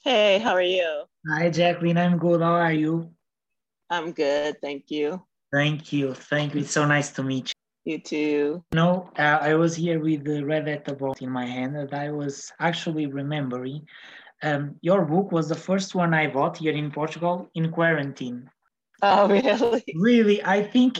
Hey, 0.00 0.38
how 0.38 0.52
are 0.52 0.62
you? 0.62 1.02
Hi, 1.28 1.50
Jacqueline. 1.50 1.98
I'm 1.98 2.18
good. 2.18 2.40
How 2.40 2.52
are 2.52 2.72
you? 2.72 3.10
I'm 3.90 4.12
good, 4.12 4.60
thank 4.60 4.90
you. 4.90 5.22
Thank 5.52 5.92
you. 5.92 6.14
Thank 6.14 6.54
you. 6.54 6.60
It's 6.60 6.70
so 6.70 6.86
nice 6.86 7.10
to 7.12 7.22
meet 7.22 7.48
you. 7.48 7.92
You 7.92 7.98
too. 7.98 8.64
You 8.72 8.76
know, 8.76 9.10
uh, 9.18 9.38
I 9.40 9.54
was 9.54 9.74
here 9.74 9.98
with 9.98 10.24
the 10.24 10.44
Red 10.44 10.66
the 10.66 11.14
in 11.20 11.30
my 11.30 11.46
hand, 11.46 11.76
and 11.76 11.92
I 11.94 12.10
was 12.10 12.52
actually 12.60 13.06
remembering 13.06 13.86
um, 14.42 14.76
your 14.82 15.04
book 15.04 15.32
was 15.32 15.48
the 15.48 15.54
first 15.54 15.94
one 15.94 16.14
I 16.14 16.26
bought 16.28 16.58
here 16.58 16.72
in 16.72 16.90
Portugal 16.90 17.50
in 17.54 17.72
quarantine. 17.72 18.50
Oh, 19.02 19.28
really? 19.28 19.84
Really, 19.94 20.44
I 20.44 20.62
think 20.62 20.98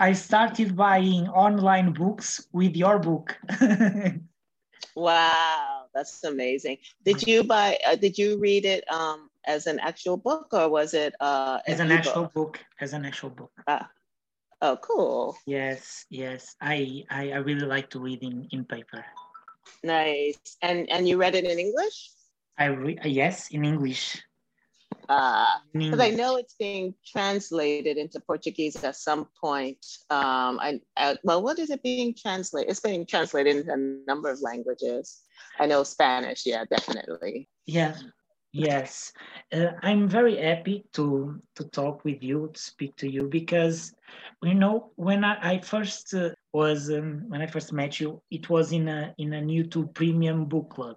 I 0.00 0.12
started 0.12 0.76
buying 0.76 1.28
online 1.28 1.92
books 1.92 2.46
with 2.52 2.76
your 2.76 2.98
book. 2.98 3.36
wow, 4.96 5.83
that's 5.94 6.24
amazing. 6.24 6.78
Did 7.04 7.26
you 7.26 7.44
buy? 7.44 7.78
Uh, 7.86 7.96
did 7.96 8.18
you 8.18 8.38
read 8.38 8.64
it 8.64 8.84
um, 8.92 9.30
as 9.46 9.66
an 9.66 9.78
actual 9.80 10.16
book, 10.16 10.48
or 10.52 10.68
was 10.68 10.94
it 10.94 11.14
uh, 11.20 11.60
as 11.66 11.80
an 11.80 11.92
actual 11.92 12.30
book? 12.34 12.60
As 12.80 12.92
an 12.92 13.04
actual 13.04 13.30
book. 13.30 13.52
Ah. 13.66 13.88
Oh, 14.62 14.78
cool. 14.80 15.36
Yes, 15.46 16.06
yes. 16.08 16.56
I, 16.60 17.04
I 17.10 17.32
I 17.32 17.36
really 17.44 17.66
like 17.66 17.90
to 17.90 18.00
read 18.00 18.22
in 18.22 18.48
in 18.50 18.64
paper. 18.64 19.04
Nice. 19.82 20.56
And 20.62 20.88
and 20.90 21.08
you 21.08 21.18
read 21.18 21.34
it 21.34 21.44
in 21.44 21.58
English? 21.58 22.10
I 22.56 22.66
re- 22.66 22.98
yes, 23.04 23.50
in 23.50 23.64
English 23.64 24.22
because 25.06 26.00
uh, 26.00 26.02
I 26.02 26.10
know 26.10 26.36
it's 26.36 26.54
being 26.54 26.94
translated 27.06 27.98
into 27.98 28.20
Portuguese 28.20 28.82
at 28.84 28.96
some 28.96 29.28
point. 29.38 29.84
Um, 30.08 30.58
I, 30.60 30.80
I, 30.96 31.18
well, 31.24 31.42
what 31.42 31.58
is 31.58 31.70
it 31.70 31.82
being 31.82 32.14
translated? 32.14 32.70
It's 32.70 32.80
being 32.80 33.04
translated 33.04 33.56
into 33.56 33.72
a 33.72 34.10
number 34.10 34.30
of 34.30 34.40
languages. 34.40 35.20
I 35.58 35.66
know 35.66 35.82
Spanish, 35.82 36.46
yeah, 36.46 36.64
definitely. 36.64 37.48
Yeah, 37.66 37.96
yes. 38.52 39.12
Uh, 39.52 39.72
I'm 39.82 40.08
very 40.08 40.36
happy 40.36 40.84
to 40.94 41.40
to 41.56 41.64
talk 41.64 42.04
with 42.04 42.22
you, 42.22 42.50
to 42.52 42.60
speak 42.60 42.96
to 42.96 43.10
you, 43.10 43.28
because 43.28 43.94
you 44.42 44.54
know 44.54 44.92
when 44.96 45.24
I, 45.24 45.54
I 45.54 45.58
first 45.60 46.14
uh, 46.14 46.30
was 46.52 46.90
um, 46.90 47.24
when 47.28 47.40
I 47.40 47.46
first 47.46 47.72
met 47.72 48.00
you, 48.00 48.22
it 48.30 48.50
was 48.50 48.72
in 48.72 48.88
a 48.88 49.14
in 49.18 49.34
a 49.34 49.40
YouTube 49.42 49.94
Premium 49.94 50.46
book 50.46 50.70
club, 50.70 50.96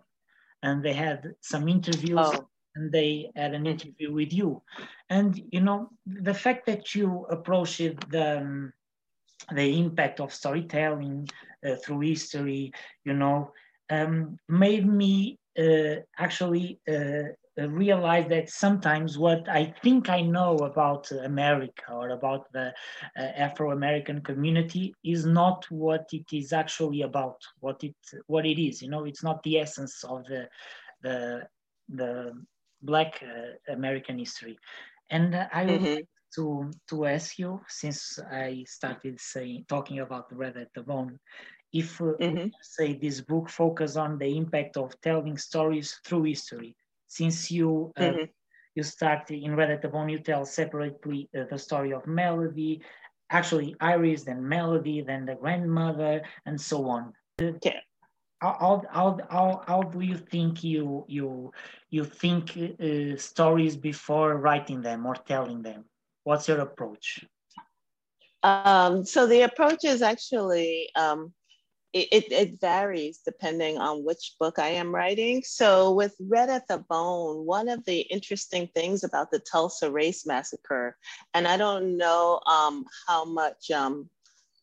and 0.64 0.84
they 0.84 0.94
had 0.94 1.36
some 1.42 1.68
interviews. 1.68 2.20
Oh 2.20 2.48
and 2.78 2.92
they 2.92 3.32
had 3.36 3.56
an 3.56 3.66
interview 3.66 4.14
with 4.14 4.32
you. 4.32 4.62
And 5.10 5.42
you 5.52 5.62
know, 5.62 5.90
the 6.06 6.34
fact 6.34 6.68
that 6.68 6.94
you 6.94 7.26
approached 7.30 8.10
the 8.12 8.38
um, 8.38 8.74
the 9.52 9.80
impact 9.80 10.20
of 10.20 10.34
storytelling 10.34 11.28
uh, 11.66 11.76
through 11.84 12.02
history, 12.02 12.72
you 13.06 13.14
know, 13.14 13.52
um, 13.90 14.38
made 14.48 14.88
me 14.88 15.38
uh, 15.58 15.96
actually 16.18 16.80
uh, 16.88 17.30
realize 17.58 18.28
that 18.30 18.50
sometimes 18.50 19.18
what 19.18 19.50
I 19.50 19.74
think 19.82 20.10
I 20.10 20.22
know 20.22 20.58
about 20.58 21.12
America 21.12 21.92
or 21.92 22.10
about 22.10 22.52
the 22.54 22.74
uh, 23.18 23.22
Afro 23.22 23.72
American 23.72 24.22
community 24.22 24.94
is 25.04 25.26
not 25.26 25.66
what 25.70 26.08
it 26.12 26.26
is 26.32 26.54
actually 26.54 27.02
about. 27.02 27.42
What 27.60 27.84
it 27.84 27.96
what 28.28 28.46
it 28.46 28.62
is, 28.62 28.82
you 28.82 28.90
know, 28.90 29.06
it's 29.06 29.24
not 29.24 29.42
the 29.44 29.60
essence 29.60 30.04
of 30.04 30.26
the 30.26 30.48
the 31.02 31.48
the 31.90 32.34
Black 32.82 33.24
uh, 33.24 33.74
American 33.74 34.20
history. 34.20 34.58
And 35.10 35.36
I 35.36 35.66
would 35.66 35.82
mm-hmm. 35.82 35.94
like 35.96 36.08
to 36.36 36.72
to 36.90 37.06
ask 37.06 37.40
you, 37.40 37.62
since 37.68 38.20
I 38.32 38.66
started 38.68 39.20
saying 39.20 39.66
talking 39.68 40.00
about 40.00 40.30
the 40.30 40.36
Red 40.36 40.58
at 40.58 40.74
the 40.76 40.84
Bone, 40.84 41.18
if 41.74 42.02
uh, 42.02 42.14
mm-hmm. 42.20 42.48
say 42.62 42.94
this 42.94 43.22
book 43.22 43.50
focus 43.50 43.96
on 43.96 44.18
the 44.18 44.38
impact 44.38 44.78
of 44.78 45.00
telling 45.02 45.38
stories 45.38 46.00
through 46.06 46.24
history, 46.24 46.76
since 47.08 47.52
you 47.52 47.92
uh, 47.98 48.02
mm-hmm. 48.02 48.24
you 48.76 48.84
start 48.84 49.30
in 49.32 49.56
Red 49.56 49.72
at 49.72 49.82
the 49.82 49.90
Bone, 49.90 50.10
you 50.10 50.20
tell 50.20 50.46
separately 50.46 51.30
uh, 51.38 51.44
the 51.50 51.58
story 51.58 51.94
of 51.94 52.06
Melody, 52.08 52.82
actually 53.30 53.76
Iris, 53.80 54.24
then 54.24 54.48
Melody, 54.48 55.02
then 55.02 55.26
the 55.26 55.36
grandmother, 55.36 56.22
and 56.46 56.60
so 56.60 56.88
on. 56.90 57.14
Okay 57.42 57.76
how, 58.42 58.84
how, 58.92 59.18
how, 59.30 59.64
how 59.68 59.82
do 59.82 60.02
you 60.02 60.18
think 60.18 60.64
you 60.64 61.06
you 61.08 61.52
you 61.90 62.04
think 62.04 62.58
uh, 62.58 63.18
stories 63.18 63.76
before 63.76 64.38
writing 64.38 64.82
them 64.82 65.06
or 65.06 65.16
telling 65.16 65.62
them 65.62 65.86
what's 66.24 66.48
your 66.48 66.60
approach 66.60 67.26
um, 68.44 69.04
so 69.04 69.26
the 69.26 69.42
approach 69.42 69.84
is 69.84 70.02
actually 70.02 70.90
um, 70.96 71.34
it, 72.02 72.08
it, 72.12 72.32
it, 72.32 72.62
varies 72.62 73.20
depending 73.26 73.78
on 73.78 74.04
which 74.04 74.36
book 74.40 74.60
I 74.60 74.70
am 74.70 74.94
writing. 74.94 75.44
So 75.46 75.94
with 75.94 76.16
Red 76.20 76.50
at 76.50 76.68
the 76.68 76.80
Bone, 76.90 77.46
one 77.46 77.70
of 77.70 77.84
the 77.86 78.02
interesting 78.02 78.70
things 78.76 79.04
about 79.04 79.32
the 79.32 79.40
Tulsa 79.40 79.92
Race 79.92 80.26
Massacre, 80.26 80.96
and 81.34 81.48
I 81.48 81.58
don't 81.58 81.98
know 81.98 82.40
um, 82.46 82.86
how 83.08 83.26
much 83.26 83.72
um, 83.72 84.10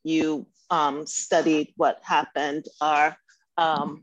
you 0.03 0.47
um, 0.71 1.07
studied 1.07 1.73
what 1.77 2.01
happened, 2.03 2.67
are 2.81 3.17
um, 3.57 4.01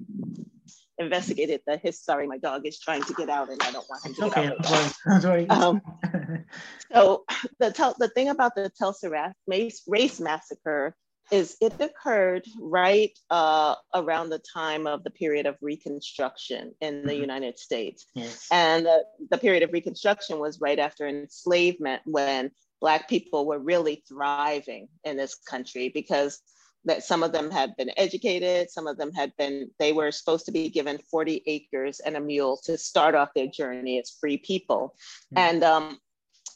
investigated 0.97 1.61
the 1.65 1.77
his 1.77 1.99
sorry 1.99 2.27
my 2.27 2.37
dog 2.37 2.65
is 2.65 2.79
trying 2.79 3.01
to 3.01 3.13
get 3.15 3.27
out 3.27 3.49
and 3.49 3.59
i 3.63 3.71
don't 3.71 3.89
want 3.89 4.05
him 4.05 4.13
to 4.13 4.25
okay, 4.25 4.49
get 4.49 4.71
out 4.71 5.21
sorry. 5.21 5.49
Um, 5.49 5.81
so 6.93 7.25
the 7.59 7.95
the 7.97 8.07
thing 8.09 8.29
about 8.29 8.53
the 8.55 8.69
tulsa 8.77 9.09
race, 9.47 9.81
race 9.87 10.19
massacre 10.19 10.95
is 11.31 11.57
it 11.61 11.73
occurred 11.79 12.43
right 12.59 13.17
uh, 13.29 13.75
around 13.95 14.29
the 14.29 14.39
time 14.53 14.85
of 14.85 15.03
the 15.03 15.09
period 15.09 15.45
of 15.45 15.55
reconstruction 15.61 16.73
in 16.81 17.03
the 17.03 17.13
mm-hmm. 17.13 17.21
united 17.21 17.57
states 17.57 18.05
yes. 18.13 18.47
and 18.51 18.87
uh, 18.87 18.99
the 19.29 19.37
period 19.37 19.63
of 19.63 19.71
reconstruction 19.71 20.39
was 20.39 20.59
right 20.61 20.79
after 20.79 21.07
enslavement 21.07 22.01
when 22.05 22.51
black 22.79 23.07
people 23.07 23.45
were 23.45 23.59
really 23.59 24.03
thriving 24.07 24.87
in 25.03 25.17
this 25.17 25.35
country 25.35 25.89
because 25.89 26.41
that 26.83 27.03
some 27.03 27.21
of 27.21 27.31
them 27.31 27.51
had 27.51 27.75
been 27.77 27.91
educated, 27.95 28.67
some 28.71 28.87
of 28.87 28.97
them 28.97 29.11
had 29.13 29.31
been, 29.37 29.69
they 29.77 29.93
were 29.93 30.11
supposed 30.11 30.47
to 30.47 30.51
be 30.51 30.67
given 30.67 30.97
40 31.11 31.43
acres 31.45 31.99
and 31.99 32.17
a 32.17 32.19
mule 32.19 32.59
to 32.63 32.75
start 32.75 33.13
off 33.13 33.35
their 33.35 33.45
journey 33.45 33.99
as 33.99 34.17
free 34.19 34.37
people. 34.37 34.95
Mm-hmm. 35.31 35.37
And 35.37 35.63
um, 35.63 35.99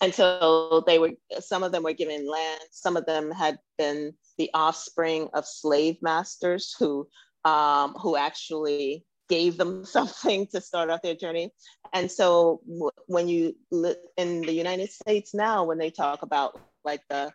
and 0.01 0.13
so 0.13 0.83
they 0.85 0.99
were 0.99 1.11
some 1.39 1.63
of 1.63 1.71
them 1.71 1.83
were 1.83 1.93
given 1.93 2.27
land 2.29 2.61
some 2.71 2.97
of 2.97 3.05
them 3.05 3.31
had 3.31 3.57
been 3.77 4.13
the 4.37 4.49
offspring 4.53 5.29
of 5.33 5.45
slave 5.45 5.97
masters 6.01 6.75
who 6.79 7.07
um, 7.43 7.93
who 7.93 8.15
actually 8.15 9.05
gave 9.29 9.57
them 9.57 9.85
something 9.97 10.47
to 10.47 10.61
start 10.61 10.89
off 10.89 11.01
their 11.01 11.15
journey 11.15 11.51
and 11.93 12.11
so 12.11 12.61
when 13.07 13.27
you 13.27 13.55
li- 13.71 13.95
in 14.17 14.41
the 14.41 14.53
united 14.53 14.89
states 14.91 15.33
now 15.33 15.63
when 15.63 15.77
they 15.77 15.89
talk 15.89 16.21
about 16.21 16.59
like 16.83 17.01
the 17.09 17.31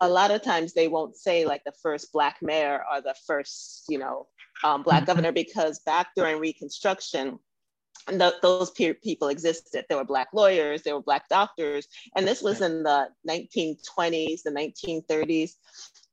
a 0.00 0.08
lot 0.08 0.30
of 0.30 0.42
times 0.42 0.74
they 0.74 0.88
won't 0.88 1.16
say 1.16 1.46
like 1.46 1.62
the 1.64 1.72
first 1.82 2.12
black 2.12 2.36
mayor 2.42 2.82
or 2.92 3.00
the 3.00 3.14
first 3.26 3.84
you 3.88 3.98
know 3.98 4.26
um, 4.62 4.82
black 4.82 5.00
mm-hmm. 5.00 5.06
governor 5.06 5.32
because 5.32 5.80
back 5.80 6.08
during 6.16 6.38
reconstruction 6.38 7.38
the, 8.06 8.34
those 8.42 8.70
pe- 8.70 8.92
people 8.92 9.28
existed. 9.28 9.86
There 9.88 9.98
were 9.98 10.04
black 10.04 10.28
lawyers 10.32 10.82
there 10.82 10.94
were 10.94 11.02
black 11.02 11.28
doctors 11.28 11.88
and 12.16 12.26
this 12.26 12.42
was 12.42 12.60
in 12.60 12.82
the 12.82 13.08
1920s 13.28 14.42
the 14.42 14.50
1930s 14.50 15.52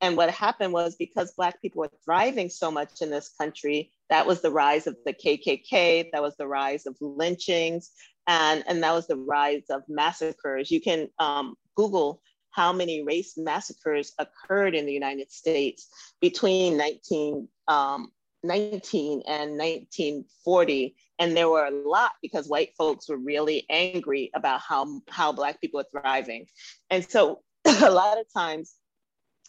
and 0.00 0.16
what 0.16 0.30
happened 0.30 0.72
was 0.72 0.96
because 0.96 1.32
black 1.34 1.60
people 1.60 1.80
were 1.80 1.90
thriving 2.04 2.48
so 2.48 2.70
much 2.70 3.02
in 3.02 3.10
this 3.10 3.30
country 3.38 3.92
that 4.08 4.26
was 4.26 4.40
the 4.40 4.50
rise 4.50 4.86
of 4.86 4.96
the 5.04 5.12
kkk 5.12 6.10
that 6.12 6.22
was 6.22 6.36
the 6.36 6.46
rise 6.46 6.86
of 6.86 6.96
lynchings 7.00 7.90
and, 8.26 8.62
and 8.66 8.82
that 8.82 8.92
was 8.92 9.06
the 9.06 9.16
rise 9.16 9.64
of 9.70 9.82
massacres. 9.88 10.70
You 10.70 10.80
can 10.80 11.08
um, 11.18 11.56
google 11.76 12.22
how 12.50 12.72
many 12.72 13.02
race 13.02 13.34
massacres 13.36 14.12
occurred 14.18 14.74
in 14.74 14.86
the 14.86 14.92
United 14.92 15.32
States 15.32 15.88
between 16.20 16.76
19, 16.76 17.48
um, 17.68 18.12
19 18.44 19.22
and 19.26 19.52
1940. 19.52 20.94
And 21.22 21.36
there 21.36 21.48
were 21.48 21.66
a 21.66 21.88
lot 21.88 22.10
because 22.20 22.48
white 22.48 22.70
folks 22.76 23.08
were 23.08 23.16
really 23.16 23.64
angry 23.70 24.32
about 24.34 24.60
how, 24.60 25.00
how 25.08 25.30
Black 25.30 25.60
people 25.60 25.78
are 25.78 26.00
thriving. 26.00 26.46
And 26.90 27.08
so 27.08 27.42
a 27.64 27.90
lot 27.92 28.18
of 28.18 28.26
times 28.36 28.74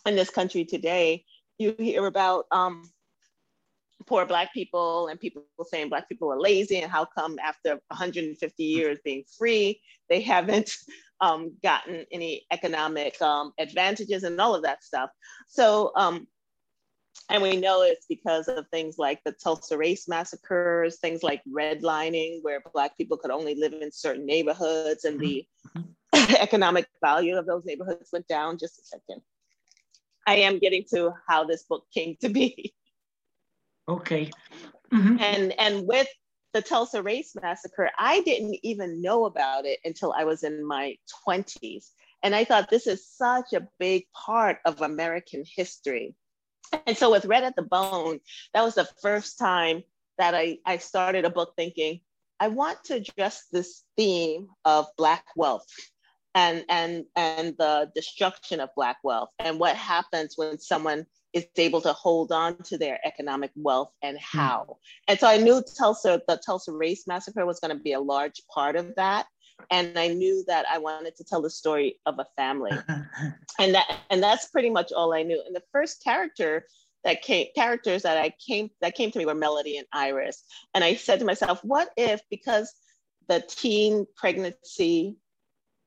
in 0.05 0.15
this 0.15 0.29
country 0.29 0.65
today, 0.65 1.25
you 1.57 1.73
hear 1.79 2.05
about 2.05 2.45
um, 2.51 2.91
poor 4.05 4.23
black 4.23 4.53
people 4.53 5.07
and 5.07 5.19
people 5.19 5.45
saying 5.63 5.89
black 5.89 6.07
people 6.07 6.31
are 6.31 6.39
lazy 6.39 6.79
and 6.79 6.91
how 6.91 7.05
come 7.05 7.39
after 7.39 7.79
150 7.87 8.63
years 8.63 8.99
being 9.03 9.23
free 9.37 9.79
they 10.09 10.21
haven't 10.21 10.75
um, 11.21 11.53
gotten 11.63 12.05
any 12.11 12.45
economic 12.51 13.19
um, 13.21 13.53
advantages 13.57 14.23
and 14.23 14.39
all 14.39 14.53
of 14.53 14.63
that 14.63 14.83
stuff. 14.83 15.09
So, 15.47 15.91
um, 15.95 16.27
and 17.29 17.41
we 17.41 17.55
know 17.55 17.81
it's 17.83 18.05
because 18.07 18.47
of 18.47 18.67
things 18.69 18.97
like 18.97 19.19
the 19.23 19.31
Tulsa 19.31 19.77
race 19.77 20.07
massacres, 20.07 20.99
things 20.99 21.23
like 21.23 21.41
redlining, 21.51 22.39
where 22.41 22.61
Black 22.73 22.97
people 22.97 23.17
could 23.17 23.31
only 23.31 23.55
live 23.55 23.73
in 23.73 23.91
certain 23.91 24.25
neighborhoods 24.25 25.05
and 25.05 25.19
the 25.19 25.45
mm-hmm. 25.75 26.35
economic 26.41 26.87
value 27.01 27.37
of 27.37 27.45
those 27.45 27.65
neighborhoods 27.65 28.09
went 28.11 28.27
down. 28.27 28.57
Just 28.57 28.79
a 28.79 28.83
second. 28.83 29.21
I 30.27 30.37
am 30.37 30.59
getting 30.59 30.85
to 30.93 31.13
how 31.27 31.43
this 31.43 31.63
book 31.63 31.85
came 31.93 32.15
to 32.21 32.29
be. 32.29 32.73
Okay. 33.87 34.31
Mm-hmm. 34.93 35.17
And 35.19 35.59
and 35.59 35.87
with 35.87 36.07
the 36.53 36.61
Tulsa 36.61 37.01
Race 37.01 37.35
Massacre, 37.41 37.89
I 37.97 38.21
didn't 38.21 38.57
even 38.63 39.01
know 39.01 39.25
about 39.25 39.65
it 39.65 39.79
until 39.83 40.13
I 40.13 40.23
was 40.23 40.43
in 40.43 40.65
my 40.65 40.95
20s. 41.27 41.89
And 42.21 42.35
I 42.35 42.45
thought 42.45 42.69
this 42.69 42.87
is 42.87 43.05
such 43.05 43.53
a 43.53 43.67
big 43.79 44.05
part 44.13 44.59
of 44.65 44.81
American 44.81 45.43
history. 45.55 46.15
And 46.85 46.97
so 46.97 47.11
with 47.11 47.25
Red 47.25 47.43
at 47.43 47.55
the 47.55 47.63
Bone, 47.63 48.19
that 48.53 48.63
was 48.63 48.75
the 48.75 48.87
first 49.01 49.37
time 49.37 49.83
that 50.17 50.35
I, 50.35 50.59
I 50.65 50.77
started 50.77 51.25
a 51.25 51.29
book 51.29 51.53
thinking, 51.55 52.01
I 52.39 52.49
want 52.49 52.83
to 52.85 52.95
address 52.95 53.45
this 53.51 53.83
theme 53.95 54.47
of 54.65 54.87
Black 54.97 55.25
wealth 55.35 55.65
and, 56.35 56.65
and, 56.69 57.05
and 57.15 57.55
the 57.57 57.91
destruction 57.95 58.59
of 58.59 58.69
Black 58.75 58.97
wealth 59.03 59.29
and 59.39 59.59
what 59.59 59.75
happens 59.75 60.33
when 60.35 60.59
someone 60.59 61.05
is 61.33 61.45
able 61.57 61.81
to 61.81 61.93
hold 61.93 62.31
on 62.31 62.57
to 62.63 62.77
their 62.77 62.99
economic 63.05 63.51
wealth 63.55 63.91
and 64.01 64.17
hmm. 64.17 64.37
how. 64.37 64.77
And 65.07 65.19
so 65.19 65.27
I 65.27 65.37
knew 65.37 65.63
Tulsa, 65.77 66.21
the 66.27 66.39
Tulsa 66.45 66.71
Race 66.71 67.05
Massacre 67.07 67.45
was 67.45 67.59
going 67.59 67.75
to 67.75 67.83
be 67.83 67.93
a 67.93 67.99
large 67.99 68.41
part 68.53 68.75
of 68.75 68.93
that. 68.95 69.25
And 69.71 69.97
I 69.97 70.09
knew 70.09 70.43
that 70.47 70.65
I 70.71 70.77
wanted 70.77 71.15
to 71.17 71.23
tell 71.23 71.41
the 71.41 71.49
story 71.49 71.99
of 72.05 72.19
a 72.19 72.25
family. 72.35 72.71
and 73.59 73.75
that 73.75 73.99
and 74.09 74.21
that's 74.21 74.49
pretty 74.49 74.69
much 74.69 74.91
all 74.91 75.13
I 75.13 75.23
knew. 75.23 75.41
And 75.45 75.55
the 75.55 75.63
first 75.71 76.03
character 76.03 76.65
that 77.03 77.21
came 77.21 77.47
characters 77.55 78.03
that 78.03 78.17
I 78.17 78.33
came 78.45 78.69
that 78.81 78.95
came 78.95 79.11
to 79.11 79.19
me 79.19 79.25
were 79.25 79.35
Melody 79.35 79.77
and 79.77 79.87
Iris. 79.93 80.43
And 80.73 80.83
I 80.83 80.95
said 80.95 81.19
to 81.19 81.25
myself, 81.25 81.63
what 81.63 81.89
if 81.97 82.21
because 82.29 82.73
the 83.27 83.43
teen 83.47 84.05
pregnancy 84.15 85.17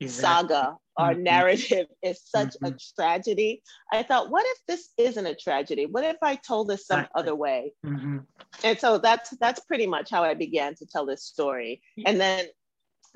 exactly. 0.01 0.49
saga 0.49 0.79
our 0.97 1.13
mm-hmm. 1.13 1.23
narrative 1.25 1.87
is 2.03 2.21
such 2.25 2.55
mm-hmm. 2.55 2.67
a 2.67 2.77
tragedy. 2.95 3.63
I 3.93 4.03
thought, 4.03 4.31
what 4.31 4.45
if 4.47 4.59
this 4.67 4.91
isn't 4.97 5.27
a 5.27 5.35
tragedy? 5.35 5.87
What 5.87 6.05
if 6.05 6.17
I 6.23 6.37
told 6.37 6.69
this 6.69 6.87
some 6.87 7.07
other 7.15 7.35
way? 7.35 7.73
Mm-hmm. 7.85 8.19
And 8.65 8.79
so 8.79 8.99
that's 8.99 9.31
that's 9.39 9.61
pretty 9.61 9.87
much 9.87 10.11
how 10.11 10.23
I 10.23 10.35
began 10.35 10.75
to 10.77 10.87
tell 10.87 11.05
this 11.05 11.25
story. 11.25 11.83
And 12.07 12.21
then 12.21 12.47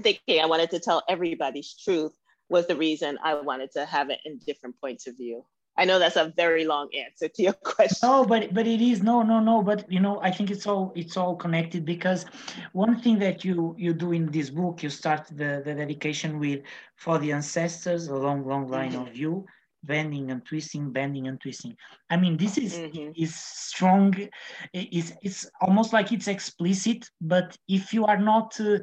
thinking 0.02 0.40
I 0.40 0.46
wanted 0.46 0.70
to 0.70 0.80
tell 0.80 1.02
everybody's 1.08 1.74
truth 1.74 2.12
was 2.48 2.66
the 2.66 2.76
reason 2.76 3.18
I 3.22 3.34
wanted 3.34 3.70
to 3.72 3.84
have 3.86 4.10
it 4.10 4.20
in 4.24 4.38
different 4.38 4.80
points 4.80 5.06
of 5.06 5.16
view. 5.16 5.44
I 5.78 5.84
know 5.84 5.98
that's 5.98 6.16
a 6.16 6.32
very 6.36 6.64
long 6.64 6.90
answer 6.94 7.28
to 7.28 7.42
your 7.42 7.52
question. 7.64 8.08
No, 8.08 8.24
but 8.24 8.52
but 8.52 8.66
it 8.66 8.80
is 8.80 9.02
no 9.02 9.22
no 9.22 9.40
no. 9.40 9.62
But 9.62 9.90
you 9.90 10.00
know, 10.00 10.20
I 10.20 10.30
think 10.30 10.50
it's 10.50 10.66
all 10.66 10.92
it's 10.94 11.16
all 11.16 11.36
connected 11.36 11.84
because 11.84 12.26
one 12.72 13.00
thing 13.00 13.18
that 13.20 13.44
you 13.44 13.74
you 13.78 13.94
do 13.94 14.12
in 14.12 14.30
this 14.30 14.50
book, 14.50 14.82
you 14.82 14.90
start 14.90 15.26
the 15.28 15.62
the 15.64 15.74
dedication 15.74 16.38
with 16.38 16.60
for 16.96 17.18
the 17.18 17.32
ancestors, 17.32 18.08
a 18.08 18.16
long 18.16 18.46
long 18.46 18.68
line 18.68 18.92
mm-hmm. 18.92 19.08
of 19.08 19.16
you 19.16 19.46
bending 19.82 20.30
and 20.30 20.44
twisting, 20.44 20.92
bending 20.92 21.26
and 21.28 21.40
twisting. 21.40 21.76
I 22.10 22.16
mean, 22.16 22.36
this 22.36 22.58
is 22.58 22.74
mm-hmm. 22.74 23.12
is 23.16 23.34
strong. 23.34 24.14
It's 24.72 25.12
it's 25.22 25.50
almost 25.60 25.92
like 25.92 26.12
it's 26.12 26.28
explicit. 26.28 27.08
But 27.20 27.56
if 27.68 27.94
you 27.94 28.04
are 28.04 28.18
not 28.18 28.60
uh, 28.60 28.78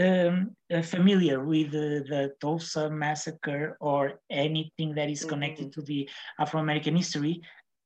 um, 0.00 0.56
uh, 0.72 0.82
familiar 0.82 1.44
with 1.44 1.72
the, 1.72 2.04
the, 2.08 2.32
Tulsa 2.40 2.90
massacre 2.90 3.76
or 3.80 4.20
anything 4.30 4.94
that 4.94 5.10
is 5.10 5.24
connected 5.24 5.66
mm-hmm. 5.66 5.80
to 5.80 5.86
the 5.86 6.08
Afro-American 6.38 6.96
history, 6.96 7.40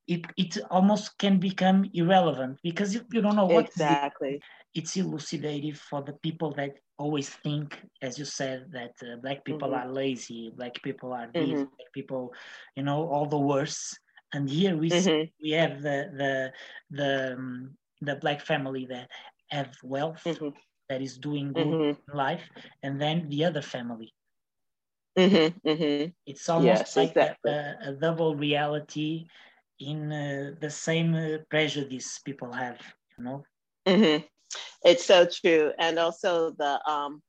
it, 0.07 0.25
it 0.37 0.59
almost 0.71 1.17
can 1.19 1.39
become 1.39 1.89
irrelevant 1.95 2.59
because 2.63 2.95
you, 2.95 3.01
you 3.13 3.23
don't 3.23 3.37
know 3.37 3.47
what 3.47 3.67
exactly. 3.67 4.41
It's 4.75 4.97
elucidative 4.97 5.79
for 5.79 6.03
the 6.03 6.13
people 6.15 6.53
that 6.55 6.73
always 6.99 7.29
think, 7.29 7.81
as 8.03 8.19
you 8.19 8.25
said, 8.25 8.67
that 8.73 8.93
uh, 9.03 9.17
black 9.23 9.45
people 9.45 9.71
mm-hmm. 9.71 9.89
are 9.89 9.93
lazy, 9.93 10.53
black 10.55 10.83
people 10.83 11.13
are 11.13 11.29
these, 11.33 11.49
mm-hmm. 11.49 11.75
black 11.77 11.93
people, 11.93 12.35
you 12.77 12.83
know, 12.83 13.09
all 13.09 13.27
the 13.27 13.39
worse. 13.39 13.97
And 14.33 14.51
here 14.51 14.77
we 14.77 14.91
see, 14.91 15.11
mm-hmm. 15.11 15.31
we 15.43 15.51
have 15.53 15.81
the 15.81 16.11
the 16.21 16.53
the 16.91 17.35
um, 17.35 17.77
the 18.01 18.17
black 18.17 18.41
family 18.41 18.87
that 18.91 19.09
have 19.51 19.71
wealth 19.83 20.23
mm-hmm 20.25 20.49
that 20.89 21.01
is 21.01 21.19
doing 21.19 21.53
good 21.53 21.67
mm-hmm. 21.67 22.11
in 22.11 22.17
life, 22.17 22.43
and 22.83 23.01
then 23.01 23.29
the 23.29 23.45
other 23.45 23.63
family. 23.63 24.13
Mm-hmm, 25.19 25.69
mm-hmm. 25.69 26.11
It's 26.27 26.49
almost 26.49 26.67
yes, 26.67 26.97
like 26.97 27.11
exactly. 27.11 27.53
a, 27.53 27.77
a, 27.87 27.93
double 27.93 28.35
reality 28.35 29.27
in 29.79 30.11
uh, 30.11 30.55
the 30.61 30.71
same 30.71 31.15
uh, 31.15 31.39
prejudice 31.49 32.19
people 32.19 32.53
have, 32.53 32.81
you 33.17 33.25
know. 33.25 33.45
Mm-hmm. 33.87 34.25
It's 34.83 35.05
so 35.05 35.27
true, 35.27 35.73
and 35.79 35.99
also 35.99 36.51
the 36.59 36.81
um, 36.91 37.23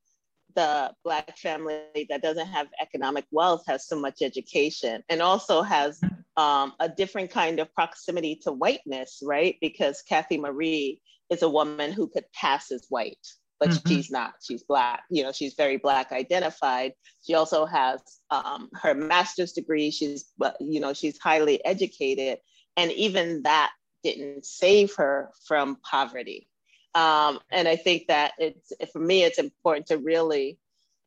the 0.55 0.93
black 1.03 1.37
family 1.37 2.07
that 2.09 2.21
doesn't 2.21 2.47
have 2.47 2.67
economic 2.81 3.25
wealth 3.31 3.63
has 3.67 3.87
so 3.87 3.99
much 3.99 4.21
education, 4.21 5.03
and 5.09 5.21
also 5.21 5.61
has 5.61 6.01
um, 6.37 6.73
a 6.79 6.89
different 6.89 7.29
kind 7.29 7.59
of 7.59 7.73
proximity 7.73 8.35
to 8.43 8.51
whiteness, 8.51 9.19
right? 9.23 9.57
Because 9.61 10.01
kathy 10.01 10.39
Marie 10.39 10.99
is 11.29 11.43
a 11.43 11.49
woman 11.49 11.91
who 11.91 12.07
could 12.07 12.25
pass 12.33 12.71
as 12.71 12.85
white 12.89 13.27
but 13.59 13.69
mm-hmm. 13.69 13.89
she's 13.89 14.11
not. 14.11 14.33
She's 14.41 14.63
black. 14.63 15.03
You 15.09 15.23
know, 15.23 15.31
she's 15.31 15.53
very 15.53 15.77
black 15.77 16.11
identified. 16.11 16.93
She 17.25 17.33
also 17.33 17.65
has 17.65 18.01
um, 18.29 18.69
her 18.73 18.93
master's 18.93 19.53
degree. 19.53 19.91
She's, 19.91 20.25
you 20.59 20.79
know, 20.79 20.93
she's 20.93 21.19
highly 21.19 21.63
educated, 21.65 22.39
and 22.77 22.91
even 22.91 23.43
that 23.43 23.71
didn't 24.03 24.45
save 24.45 24.93
her 24.95 25.31
from 25.47 25.77
poverty. 25.89 26.47
Um, 26.93 27.39
and 27.51 27.67
I 27.67 27.75
think 27.75 28.07
that 28.07 28.33
it's 28.37 28.71
for 28.91 28.99
me, 28.99 29.23
it's 29.23 29.39
important 29.39 29.87
to 29.87 29.97
really 29.97 30.57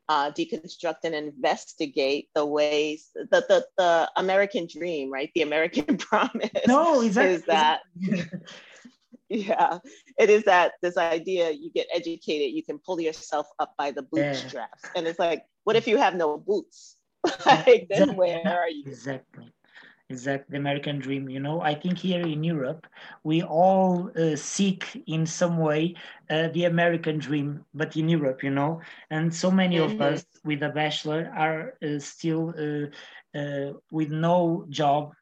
uh, 0.09 0.31
deconstruct 0.31 0.99
and 1.05 1.15
investigate 1.15 2.29
the 2.35 2.45
ways 2.45 3.11
the, 3.15 3.45
the 3.49 3.67
the 3.77 4.11
American 4.17 4.67
dream, 4.67 5.13
right? 5.13 5.31
The 5.35 5.43
American 5.43 5.97
promise. 5.99 6.51
No, 6.67 7.03
exactly. 7.03 7.35
is 7.35 7.43
that 7.45 7.81
yeah 9.49 9.79
it 10.19 10.31
is 10.31 10.45
that 10.45 10.73
this 10.81 10.97
idea 10.97 11.51
you 11.51 11.71
get 11.71 11.87
educated 11.93 12.55
you 12.55 12.63
can 12.63 12.79
pull 12.79 12.99
yourself 13.01 13.47
up 13.59 13.75
by 13.77 13.91
the 13.91 14.03
bootstraps 14.03 14.83
yeah. 14.85 14.91
and 14.97 15.07
it's 15.07 15.19
like 15.19 15.45
what 15.69 15.77
if 15.77 15.87
you 15.87 15.99
have 15.99 16.15
no 16.15 16.39
boots? 16.39 16.97
Like 17.45 17.89
then 17.91 18.17
where 18.17 18.41
are 18.41 18.71
you? 18.71 18.85
Exactly. 18.87 19.53
Exactly 20.09 20.53
the 20.53 20.57
american 20.57 20.99
dream 20.99 21.29
you 21.29 21.41
know? 21.41 21.61
I 21.61 21.75
think 21.75 21.99
here 21.99 22.23
in 22.35 22.43
europe 22.43 22.87
we 23.31 23.43
all 23.43 24.11
uh, 24.17 24.35
seek 24.35 24.81
in 25.07 25.27
some 25.27 25.59
way 25.59 25.95
uh, 26.31 26.49
the 26.57 26.65
american 26.65 27.19
dream 27.19 27.67
but 27.75 27.99
in 27.99 28.09
europe 28.09 28.43
you 28.43 28.55
know? 28.59 28.81
And 29.11 29.27
so 29.43 29.51
many 29.51 29.77
mm-hmm. 29.77 30.01
of 30.01 30.13
us 30.13 30.25
with 30.43 30.63
a 30.63 30.71
bachelor 30.71 31.31
are 31.37 31.75
uh, 31.87 31.99
still 31.99 32.55
uh, 32.57 32.87
uh, 33.39 33.73
with 33.91 34.11
no 34.11 34.65
job 34.71 35.13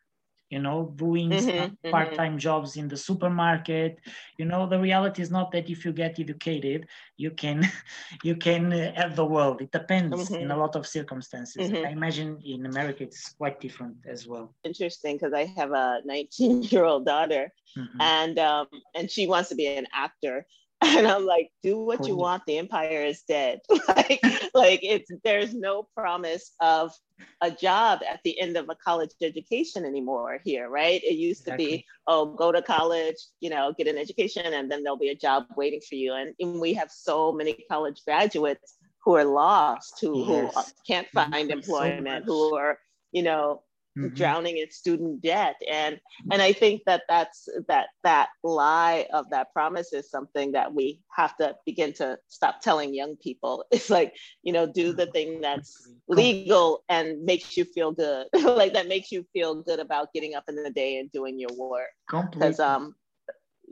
you 0.51 0.61
know 0.61 0.93
doing 0.97 1.31
mm-hmm, 1.31 1.49
mm-hmm, 1.49 1.91
part-time 1.91 2.39
jobs 2.39 2.77
in 2.77 2.89
the 2.89 2.97
supermarket 2.97 3.99
you 4.39 4.45
know 4.45 4.67
the 4.67 4.79
reality 4.79 5.21
is 5.23 5.31
not 5.31 5.51
that 5.51 5.69
if 5.69 5.85
you 5.85 5.93
get 5.93 6.19
educated 6.19 6.87
you 7.17 7.31
can 7.31 7.69
you 8.23 8.37
can 8.37 8.73
uh, 8.73 8.93
have 8.95 9.17
the 9.17 9.25
world 9.25 9.61
it 9.61 9.73
depends 9.73 10.31
mm-hmm. 10.31 10.43
in 10.43 10.51
a 10.51 10.57
lot 10.57 10.77
of 10.77 10.87
circumstances 10.87 11.71
mm-hmm. 11.71 11.87
i 11.87 11.91
imagine 11.91 12.39
in 12.45 12.67
america 12.67 13.03
it's 13.03 13.31
quite 13.31 13.61
different 13.61 13.97
as 14.07 14.27
well 14.27 14.55
interesting 14.65 15.17
because 15.17 15.33
i 15.33 15.45
have 15.57 15.73
a 15.73 16.01
19 16.05 16.63
year 16.65 16.85
old 16.85 17.05
daughter 17.05 17.53
mm-hmm. 17.77 18.01
and 18.01 18.39
um 18.39 18.67
and 18.95 19.11
she 19.11 19.27
wants 19.27 19.49
to 19.49 19.55
be 19.55 19.67
an 19.67 19.87
actor 19.93 20.47
and 20.85 21.07
I'm 21.07 21.25
like, 21.25 21.51
do 21.63 21.79
what 21.79 22.07
you 22.07 22.17
want. 22.17 22.45
The 22.47 22.59
empire 22.59 23.03
is 23.03 23.23
dead. 23.27 23.61
like, 23.89 24.21
like 24.55 24.81
it's 24.83 25.11
there's 25.25 25.55
no 25.55 25.89
promise 25.97 26.53
of 26.61 26.93
a 27.41 27.51
job 27.51 28.01
at 28.09 28.21
the 28.25 28.39
end 28.39 28.59
of 28.59 28.69
a 28.69 28.75
college 28.75 29.13
education 29.23 29.87
anymore 29.87 30.39
here, 30.45 30.69
right? 30.69 31.03
It 31.03 31.15
used 31.15 31.43
exactly. 31.43 31.65
to 31.65 31.71
be, 31.79 31.87
oh, 32.07 32.27
go 32.27 32.53
to 32.53 32.61
college, 32.61 33.17
you 33.41 33.49
know, 33.49 33.73
get 33.77 33.89
an 33.89 33.97
education, 33.97 34.53
and 34.53 34.71
then 34.71 34.83
there'll 34.83 34.99
be 34.99 35.09
a 35.09 35.17
job 35.17 35.47
waiting 35.57 35.81
for 35.89 35.95
you. 35.95 36.13
And, 36.13 36.35
and 36.39 36.61
we 36.61 36.75
have 36.75 36.91
so 36.91 37.33
many 37.33 37.57
college 37.71 38.03
graduates 38.05 38.75
who 39.03 39.17
are 39.17 39.25
lost, 39.25 39.99
who, 40.03 40.27
yes. 40.29 40.55
who 40.55 40.63
can't 40.87 41.09
find 41.09 41.51
employment, 41.51 42.27
so 42.27 42.33
who 42.33 42.57
are, 42.57 42.79
you 43.13 43.23
know, 43.23 43.63
mm-hmm. 43.97 44.15
drowning 44.15 44.59
in 44.59 44.71
student 44.71 45.23
debt. 45.23 45.57
And 45.71 45.99
and 46.31 46.43
i 46.43 46.53
think 46.53 46.83
that 46.87 47.03
that's 47.09 47.49
that 47.69 47.89
that 48.03 48.29
lie 48.43 49.07
of 49.13 49.29
that 49.31 49.53
promise 49.53 49.93
is 49.93 50.11
something 50.11 50.53
that 50.53 50.73
we 50.73 51.01
have 51.15 51.37
to 51.37 51.55
begin 51.65 51.93
to 51.95 52.19
stop 52.29 52.61
telling 52.61 52.95
young 52.95 53.17
people. 53.17 53.65
It's 53.71 53.91
like 53.91 54.15
you 54.43 54.53
know 54.53 54.67
do 54.67 54.93
the 54.93 55.07
thing 55.07 55.41
that's 55.41 55.73
legal 56.09 56.85
and 56.89 57.25
makes 57.25 57.57
you 57.57 57.65
feel 57.65 57.93
good. 57.93 58.27
Like 58.57 58.73
that 58.75 58.89
makes 58.89 59.13
you 59.13 59.27
feel 59.33 59.55
good 59.63 59.81
about 59.81 60.13
getting 60.15 60.35
up 60.35 60.45
in 60.49 60.57
the 60.57 60.71
day 60.71 60.99
and 60.99 61.11
doing 61.13 61.39
your 61.39 61.55
work. 61.57 61.91
Because 62.11 62.61
um 62.61 62.95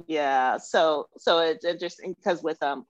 yeah 0.09 0.57
so 0.59 1.09
so 1.19 1.39
it's 1.39 1.65
interesting 1.65 2.15
because 2.15 2.43
with 2.43 2.61
um 2.63 2.85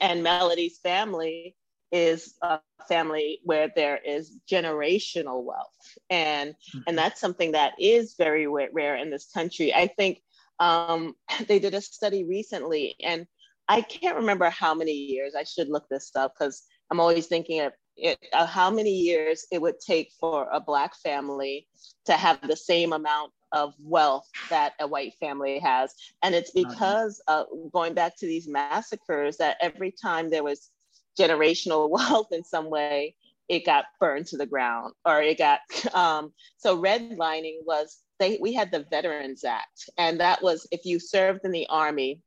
and 0.00 0.22
melody's 0.22 0.78
family 0.78 1.54
is 1.92 2.34
a 2.42 2.60
family 2.88 3.40
where 3.44 3.70
there 3.74 3.98
is 3.98 4.36
generational 4.50 5.42
wealth 5.42 5.96
and 6.10 6.50
mm-hmm. 6.50 6.78
and 6.86 6.98
that's 6.98 7.20
something 7.20 7.52
that 7.52 7.72
is 7.78 8.14
very 8.18 8.46
rare 8.46 8.96
in 8.96 9.10
this 9.10 9.30
country 9.32 9.72
i 9.74 9.86
think 9.86 10.20
um, 10.58 11.14
they 11.48 11.58
did 11.58 11.74
a 11.74 11.80
study 11.80 12.24
recently 12.24 12.96
and 13.02 13.26
i 13.68 13.80
can't 13.80 14.16
remember 14.16 14.50
how 14.50 14.74
many 14.74 14.92
years 14.92 15.34
i 15.34 15.44
should 15.44 15.68
look 15.68 15.88
this 15.88 16.10
up 16.16 16.34
because 16.38 16.62
i'm 16.90 17.00
always 17.00 17.26
thinking 17.26 17.60
of 17.60 17.72
it, 17.96 18.18
uh, 18.32 18.46
how 18.46 18.70
many 18.70 18.90
years 18.90 19.46
it 19.50 19.60
would 19.60 19.80
take 19.80 20.12
for 20.20 20.48
a 20.52 20.60
black 20.60 20.94
family 20.96 21.66
to 22.04 22.12
have 22.12 22.38
the 22.46 22.56
same 22.56 22.92
amount 22.92 23.32
of 23.52 23.74
wealth 23.80 24.28
that 24.50 24.74
a 24.80 24.86
white 24.86 25.14
family 25.18 25.58
has. 25.58 25.94
And 26.22 26.34
it's 26.34 26.50
because 26.50 27.22
uh, 27.28 27.44
going 27.72 27.94
back 27.94 28.16
to 28.18 28.26
these 28.26 28.48
massacres 28.48 29.38
that 29.38 29.56
every 29.60 29.92
time 29.92 30.30
there 30.30 30.44
was 30.44 30.70
generational 31.18 31.88
wealth 31.90 32.28
in 32.32 32.44
some 32.44 32.70
way, 32.70 33.14
it 33.48 33.64
got 33.64 33.84
burned 34.00 34.26
to 34.26 34.36
the 34.36 34.46
ground 34.46 34.92
or 35.04 35.22
it 35.22 35.38
got, 35.38 35.60
um, 35.94 36.32
so 36.56 36.80
redlining 36.80 37.58
was, 37.64 37.98
they, 38.18 38.38
we 38.40 38.52
had 38.52 38.72
the 38.72 38.86
Veterans 38.90 39.44
Act. 39.44 39.90
And 39.98 40.20
that 40.20 40.42
was 40.42 40.66
if 40.72 40.84
you 40.84 40.98
served 40.98 41.40
in 41.44 41.52
the 41.52 41.66
army, 41.68 42.20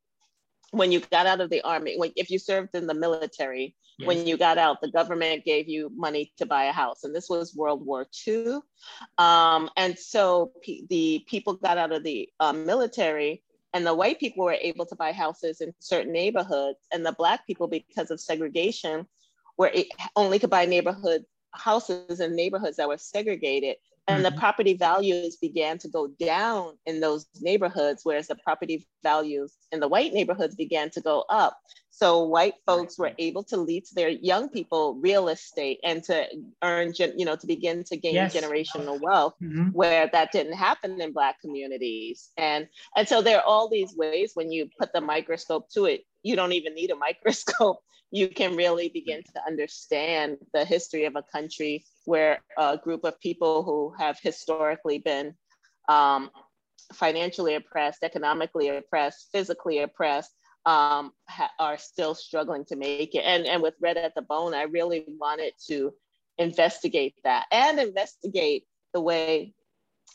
when 0.72 0.92
you 0.92 1.00
got 1.00 1.26
out 1.26 1.42
of 1.42 1.50
the 1.50 1.62
army, 1.62 1.96
when, 1.98 2.12
if 2.16 2.30
you 2.30 2.38
served 2.38 2.76
in 2.76 2.86
the 2.86 2.94
military, 2.94 3.76
yes. 3.98 4.08
when 4.08 4.28
you 4.28 4.38
got 4.38 4.58
out, 4.58 4.82
the 4.82 4.92
government 4.92 5.44
gave 5.44 5.68
you 5.68 5.92
money 5.96 6.32
to 6.38 6.46
buy 6.46 6.66
a 6.66 6.72
house. 6.72 7.04
And 7.04 7.16
this 7.16 7.28
was 7.28 7.56
World 7.56 7.84
War 7.84 8.06
II. 8.28 8.60
Um, 9.18 9.70
and 9.78 9.98
so 9.98 10.52
p- 10.62 10.86
the 10.90 11.26
people 11.28 11.56
got 11.56 11.80
out 11.80 11.92
of 11.92 12.04
the 12.04 12.30
uh, 12.40 12.54
military 12.54 13.42
and 13.74 13.86
the 13.86 13.94
white 13.94 14.20
people 14.20 14.46
were 14.46 14.58
able 14.60 14.86
to 14.86 14.96
buy 14.96 15.12
houses 15.12 15.62
in 15.62 15.74
certain 15.80 16.12
neighborhoods. 16.12 16.80
And 16.92 17.06
the 17.06 17.12
black 17.12 17.46
people, 17.46 17.68
because 17.68 18.10
of 18.10 18.20
segregation, 18.20 19.06
were 19.58 19.72
only 20.16 20.40
could 20.40 20.50
buy 20.50 20.66
neighborhood 20.66 21.26
houses 21.52 22.20
in 22.20 22.36
neighborhoods 22.36 22.78
that 22.78 22.88
were 22.88 22.98
segregated 22.98 23.76
and 24.08 24.24
mm-hmm. 24.24 24.36
the 24.36 24.40
property 24.40 24.74
values 24.74 25.36
began 25.36 25.78
to 25.78 25.88
go 25.88 26.08
down 26.20 26.74
in 26.86 27.00
those 27.00 27.28
neighborhoods 27.42 28.02
whereas 28.04 28.28
the 28.28 28.36
property 28.36 28.88
values 29.04 29.54
in 29.72 29.80
the 29.80 29.88
white 29.88 30.14
neighborhoods 30.14 30.56
began 30.56 30.90
to 30.90 31.02
go 31.02 31.26
up 31.30 31.58
so 32.00 32.24
white 32.24 32.54
folks 32.66 32.98
were 32.98 33.12
able 33.18 33.44
to 33.44 33.58
lead 33.58 33.84
to 33.84 33.94
their 33.94 34.08
young 34.08 34.48
people 34.48 34.96
real 35.02 35.28
estate 35.28 35.80
and 35.84 36.02
to 36.02 36.26
earn 36.64 36.94
you 36.98 37.26
know 37.26 37.36
to 37.36 37.46
begin 37.46 37.84
to 37.84 37.98
gain 37.98 38.14
yes. 38.14 38.34
generational 38.34 39.00
wealth 39.02 39.34
mm-hmm. 39.44 39.68
where 39.70 40.10
that 40.14 40.32
didn't 40.32 40.54
happen 40.54 41.00
in 41.02 41.12
black 41.12 41.42
communities 41.42 42.32
and 42.38 42.68
and 42.96 43.08
so 43.08 43.22
there 43.22 43.38
are 43.38 43.44
all 43.44 43.68
these 43.68 43.94
ways 43.98 44.32
when 44.34 44.50
you 44.50 44.70
put 44.80 44.94
the 44.94 45.02
microscope 45.02 45.70
to 45.70 45.86
it 45.86 46.06
you 46.24 46.36
don't 46.38 46.54
even 46.54 46.74
need 46.74 46.90
a 46.90 46.96
microscope 46.96 47.82
you 48.12 48.28
can 48.28 48.56
really 48.56 48.90
begin 48.90 49.22
to 49.22 49.42
understand 49.46 50.38
the 50.54 50.66
history 50.66 51.06
of 51.06 51.16
a 51.16 51.24
country 51.24 51.84
where 52.06 52.40
a 52.58 52.78
group 52.78 53.04
of 53.04 53.20
people 53.20 53.62
who 53.62 53.94
have 54.00 54.18
historically 54.20 54.98
been 54.98 55.36
um, 55.90 56.32
financially 56.94 57.56
oppressed, 57.56 58.04
economically 58.04 58.70
oppressed, 58.70 59.30
physically 59.32 59.80
oppressed, 59.80 60.32
um, 60.70 61.12
ha- 61.28 61.52
are 61.58 61.78
still 61.80 62.14
struggling 62.14 62.64
to 62.66 62.76
make 62.76 63.16
it. 63.16 63.24
And, 63.26 63.48
and 63.48 63.62
with 63.62 63.74
Red 63.82 63.98
at 63.98 64.14
the 64.14 64.22
Bone, 64.22 64.54
I 64.54 64.64
really 64.64 65.04
wanted 65.20 65.54
to 65.68 65.92
investigate 66.38 67.16
that 67.24 67.46
and 67.52 67.80
investigate 67.80 68.66
the 68.94 69.02
way 69.02 69.54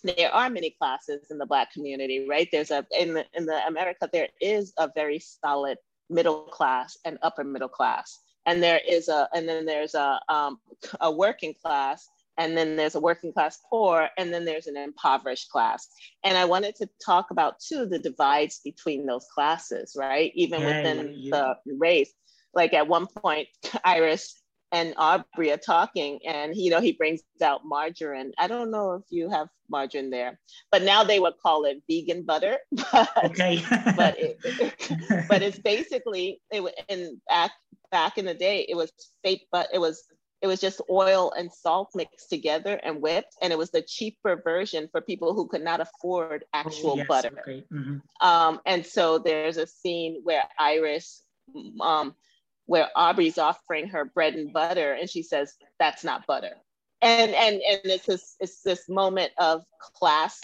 there 0.05 0.33
are 0.33 0.51
many 0.51 0.71
classes 0.71 1.27
in 1.31 1.39
the 1.39 1.47
Black 1.47 1.73
community, 1.73 2.27
right? 2.29 2.49
There's 2.53 2.71
a, 2.71 2.87
in 2.97 3.15
the, 3.15 3.25
in 3.35 3.47
the 3.47 3.67
America, 3.67 4.09
there 4.13 4.29
is 4.41 4.73
a 4.79 4.89
very 4.95 5.19
solid 5.19 5.79
middle 6.09 6.43
class 6.43 6.99
and 7.05 7.19
upper 7.23 7.43
middle 7.43 7.69
class 7.69 8.21
and 8.47 8.63
there 8.63 8.81
is 8.87 9.09
a 9.09 9.29
and 9.35 9.49
then 9.49 9.65
there's 9.65 9.95
a 9.95 10.21
um, 10.29 10.59
a 11.01 11.11
working 11.11 11.55
class 11.55 12.09
and 12.39 12.57
then 12.57 12.77
there's 12.77 12.95
a 12.95 13.01
working 13.01 13.33
class 13.33 13.59
poor 13.71 14.09
and 14.19 14.33
then 14.33 14.45
there's 14.45 14.67
an 14.67 14.77
impoverished 14.77 15.51
class 15.51 15.89
and 16.25 16.37
i 16.37 16.45
wanted 16.45 16.75
to 16.75 16.89
talk 17.05 17.31
about 17.31 17.61
too 17.61 17.87
the 17.87 17.99
divides 17.99 18.61
between 18.65 19.07
those 19.07 19.27
classes 19.35 19.97
right 19.99 20.33
even 20.35 20.61
yeah, 20.61 20.67
within 20.67 21.15
yeah. 21.17 21.31
the 21.65 21.77
race 21.77 22.13
like 22.55 22.73
at 22.73 22.89
one 22.89 23.07
point 23.07 23.49
iris 23.85 24.43
and 24.75 24.93
Aubrey 24.97 25.53
are 25.53 25.57
talking, 25.57 26.19
and 26.27 26.57
you 26.57 26.69
know 26.69 26.81
he 26.81 26.93
brings 26.93 27.23
out 27.41 27.65
margarine. 27.65 28.33
I 28.39 28.49
don't 28.49 28.73
know 28.73 28.95
if 28.95 29.05
you 29.09 29.31
have 29.31 29.49
margarine 29.71 30.11
there, 30.11 30.41
but 30.73 30.83
now 30.83 31.05
they 31.05 31.21
would 31.21 31.35
call 31.41 31.65
it 31.65 31.83
vegan 31.89 32.25
butter. 32.25 32.59
But, 32.93 33.25
okay. 33.25 33.63
but 33.97 34.17
it, 34.19 34.37
but 35.29 35.43
it's 35.43 35.59
basically 35.59 36.41
it 36.51 36.63
in 36.89 37.21
back 37.29 37.53
back 37.93 38.19
in 38.19 38.25
the 38.25 38.35
day 38.35 38.67
it 38.69 38.77
was 38.77 38.93
fake, 39.23 39.47
but 39.53 39.69
it 39.73 39.79
was 39.79 40.05
it 40.45 40.47
was 40.47 40.61
just 40.61 40.83
oil 40.91 41.33
and 41.39 41.51
salt 41.51 41.89
mixed 41.95 42.29
together 42.29 42.79
and 42.85 43.01
whipped, 43.01 43.35
and 43.41 43.51
it 43.51 43.57
was 43.57 43.71
the 43.71 43.81
cheaper 43.81 44.37
version 44.45 44.91
for 44.93 45.01
people 45.01 45.33
who 45.33 45.49
could 45.49 45.65
not 45.65 45.81
afford 45.81 46.45
actual 46.53 46.91
oh, 46.91 46.97
yes, 46.97 47.07
butter. 47.09 47.31
Okay. 47.41 47.65
Mm-hmm. 47.73 48.27
Um, 48.27 48.61
and 48.67 48.85
so 48.85 49.17
there's 49.17 49.57
a 49.57 49.67
scene 49.67 50.21
where 50.23 50.45
Iris 50.59 51.23
um, 51.81 52.15
where 52.67 52.91
Aubrey's 52.95 53.39
offering 53.39 53.89
her 53.89 54.05
bread 54.05 54.35
and 54.35 54.53
butter 54.53 54.93
and 54.93 55.09
she 55.09 55.23
says, 55.23 55.55
that's 55.79 56.05
not 56.05 56.27
butter. 56.27 56.53
And 57.01 57.35
and 57.35 57.55
and 57.55 57.81
it's 57.85 58.05
this 58.05 58.37
it's 58.39 58.61
this 58.61 58.87
moment 58.87 59.33
of 59.39 59.63
class 59.95 60.39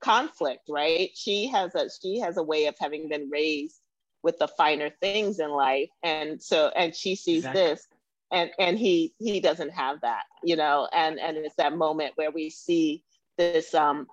conflict, 0.00 0.62
right? 0.70 1.10
She 1.14 1.48
has 1.48 1.74
a 1.74 1.90
she 1.90 2.20
has 2.20 2.38
a 2.38 2.42
way 2.42 2.68
of 2.68 2.74
having 2.80 3.10
been 3.10 3.28
raised 3.28 3.82
with 4.22 4.38
the 4.38 4.48
finer 4.48 4.88
things 5.02 5.40
in 5.40 5.50
life. 5.50 5.90
And 6.02 6.42
so 6.42 6.68
and 6.74 6.94
she 6.94 7.16
sees 7.16 7.44
exactly. 7.44 7.62
this 7.62 7.86
and 8.32 8.50
and 8.58 8.78
he 8.78 9.14
he 9.18 9.40
doesn't 9.40 9.70
have 9.70 10.00
that, 10.02 10.24
you 10.42 10.56
know, 10.56 10.88
and 10.92 11.18
and 11.18 11.36
it's 11.36 11.54
that 11.56 11.76
moment 11.76 12.12
where 12.16 12.30
we 12.30 12.50
see 12.50 13.02
this 13.38 13.74
um 13.74 14.06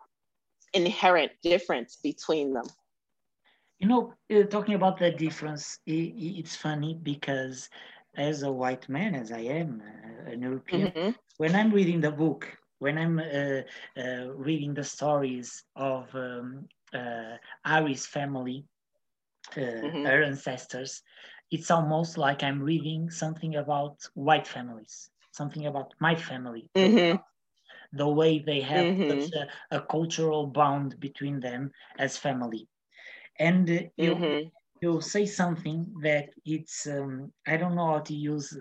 inherent 0.74 1.32
difference 1.42 1.98
between 2.04 2.54
them. 2.54 2.66
You 3.80 3.88
know, 3.88 4.14
uh, 4.34 4.44
talking 4.44 4.76
about 4.76 4.98
the 4.98 5.12
difference, 5.12 5.80
it, 5.86 6.14
it's 6.16 6.56
funny 6.56 6.98
because 7.02 7.70
as 8.16 8.44
a 8.44 8.52
white 8.52 8.88
man, 8.88 9.16
as 9.16 9.32
I 9.32 9.40
am, 9.40 9.82
uh, 9.82 10.32
an 10.32 10.42
European, 10.42 10.88
mm-hmm. 10.92 11.10
when 11.38 11.56
I'm 11.56 11.72
reading 11.72 12.00
the 12.00 12.12
book, 12.12 12.48
when 12.80 12.98
I'm 12.98 13.20
uh, 13.20 13.62
uh, 14.02 14.28
reading 14.36 14.74
the 14.74 14.84
stories 14.84 15.64
of 15.76 16.14
um, 16.14 16.68
uh, 16.94 17.38
Ari's 17.66 18.06
family, 18.06 18.66
uh, 19.58 19.60
mm-hmm. 19.60 20.06
her 20.06 20.24
ancestors, 20.24 21.02
it's 21.54 21.72
almost 21.72 22.18
like 22.18 22.44
I'm 22.44 22.62
reading 22.62 23.10
something 23.10 23.56
about 23.56 23.96
white 24.16 24.48
families, 24.48 25.10
something 25.32 25.68
about 25.68 25.94
my 26.00 26.16
family. 26.16 26.70
Mm-hmm. 26.76 27.18
The 27.96 28.08
way 28.08 28.40
they 28.40 28.62
have 28.62 28.86
mm-hmm. 28.86 29.22
such 29.22 29.32
a, 29.42 29.78
a 29.78 29.82
cultural 29.82 30.48
bond 30.48 31.00
between 31.00 31.40
them 31.40 31.72
as 32.00 32.18
family 32.18 32.68
and 33.40 33.70
uh, 33.70 33.80
you 33.98 34.16
mm-hmm. 34.16 34.48
you 34.82 35.02
say 35.02 35.26
something 35.26 35.94
that 36.02 36.30
it's 36.46 36.88
um, 36.88 37.32
I 37.48 37.58
don't 37.58 37.76
know 37.76 37.88
how 37.88 38.00
to 38.00 38.14
use 38.14 38.56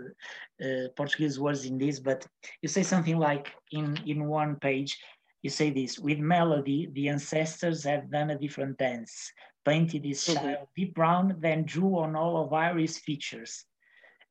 uh, 0.65 0.89
Portuguese 0.97 1.39
words 1.39 1.65
in 1.65 1.79
this, 1.79 2.01
but 2.01 2.27
you 2.63 2.69
say 2.69 2.83
something 2.83 3.19
like 3.19 3.53
in 3.71 3.99
in 4.07 4.27
one 4.27 4.57
page, 4.57 4.99
you 5.43 5.51
say 5.51 5.71
this 5.71 5.99
with 5.99 6.19
melody, 6.19 6.89
the 6.93 7.09
ancestors 7.09 7.85
have 7.85 8.11
done 8.11 8.31
a 8.31 8.39
different 8.39 8.79
dance, 8.79 9.33
painted 9.65 10.03
this 10.03 10.29
mm-hmm. 10.29 10.45
child 10.45 10.69
deep 10.77 10.95
brown, 10.95 11.37
then 11.39 11.65
drew 11.65 11.99
on 11.99 12.17
all 12.17 12.45
of 12.45 12.53
Iris' 12.53 12.99
features. 12.99 13.65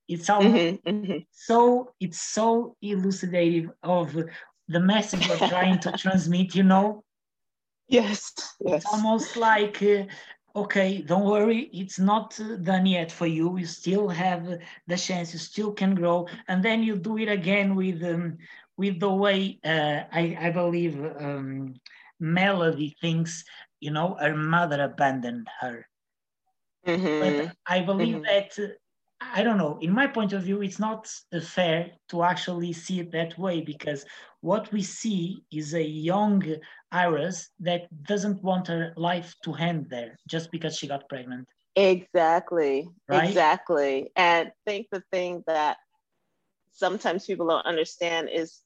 It's 0.07 0.29
almost 0.29 0.55
mm-hmm, 0.55 0.89
mm-hmm. 0.89 1.17
so 1.31 1.93
it's 1.99 2.19
so 2.19 2.75
elucidative 2.83 3.71
of 3.81 4.15
the 4.67 4.79
message 4.79 5.27
we're 5.27 5.49
trying 5.49 5.79
to 5.79 5.91
transmit, 5.97 6.55
you 6.55 6.63
know, 6.63 7.03
Yes, 7.91 8.31
yes. 8.61 8.83
It's 8.83 8.93
almost 8.93 9.35
like, 9.35 9.83
uh, 9.83 10.05
okay, 10.55 11.01
don't 11.01 11.25
worry, 11.25 11.69
it's 11.73 11.99
not 11.99 12.39
uh, 12.39 12.55
done 12.55 12.85
yet 12.85 13.11
for 13.11 13.27
you. 13.27 13.57
You 13.57 13.65
still 13.65 14.07
have 14.07 14.47
the 14.87 14.97
chance, 14.97 15.33
you 15.33 15.39
still 15.39 15.73
can 15.73 15.93
grow. 15.93 16.25
And 16.47 16.63
then 16.63 16.83
you 16.83 16.95
do 16.95 17.17
it 17.17 17.27
again 17.27 17.75
with, 17.75 18.01
um, 18.01 18.37
with 18.77 19.01
the 19.01 19.09
way 19.09 19.59
uh, 19.65 20.03
I, 20.09 20.37
I 20.39 20.51
believe 20.51 21.03
um, 21.19 21.75
Melody 22.21 22.95
thinks, 23.01 23.43
you 23.81 23.91
know, 23.91 24.15
her 24.19 24.35
mother 24.35 24.81
abandoned 24.83 25.47
her. 25.59 25.85
Mm-hmm. 26.87 27.47
But 27.47 27.55
I 27.67 27.81
believe 27.81 28.15
mm-hmm. 28.17 28.23
that 28.23 28.77
I 29.21 29.43
don't 29.43 29.57
know. 29.57 29.77
In 29.81 29.91
my 29.91 30.07
point 30.07 30.33
of 30.33 30.43
view, 30.43 30.61
it's 30.61 30.79
not 30.79 31.07
fair 31.43 31.91
to 32.09 32.23
actually 32.23 32.73
see 32.73 33.01
it 33.01 33.11
that 33.11 33.37
way 33.37 33.61
because 33.61 34.03
what 34.41 34.71
we 34.71 34.81
see 34.81 35.43
is 35.51 35.75
a 35.75 35.83
young 35.83 36.43
Iris 36.91 37.49
that 37.59 37.83
doesn't 38.03 38.43
want 38.43 38.67
her 38.67 38.93
life 38.97 39.35
to 39.43 39.53
end 39.53 39.87
there 39.89 40.17
just 40.27 40.51
because 40.51 40.75
she 40.75 40.87
got 40.87 41.07
pregnant. 41.07 41.47
Exactly. 41.75 42.89
Right? 43.07 43.29
Exactly. 43.29 44.11
And 44.15 44.47
I 44.49 44.51
think 44.65 44.87
the 44.91 45.03
thing 45.11 45.43
that 45.45 45.77
sometimes 46.71 47.25
people 47.25 47.47
don't 47.47 47.65
understand 47.65 48.29
is 48.33 48.59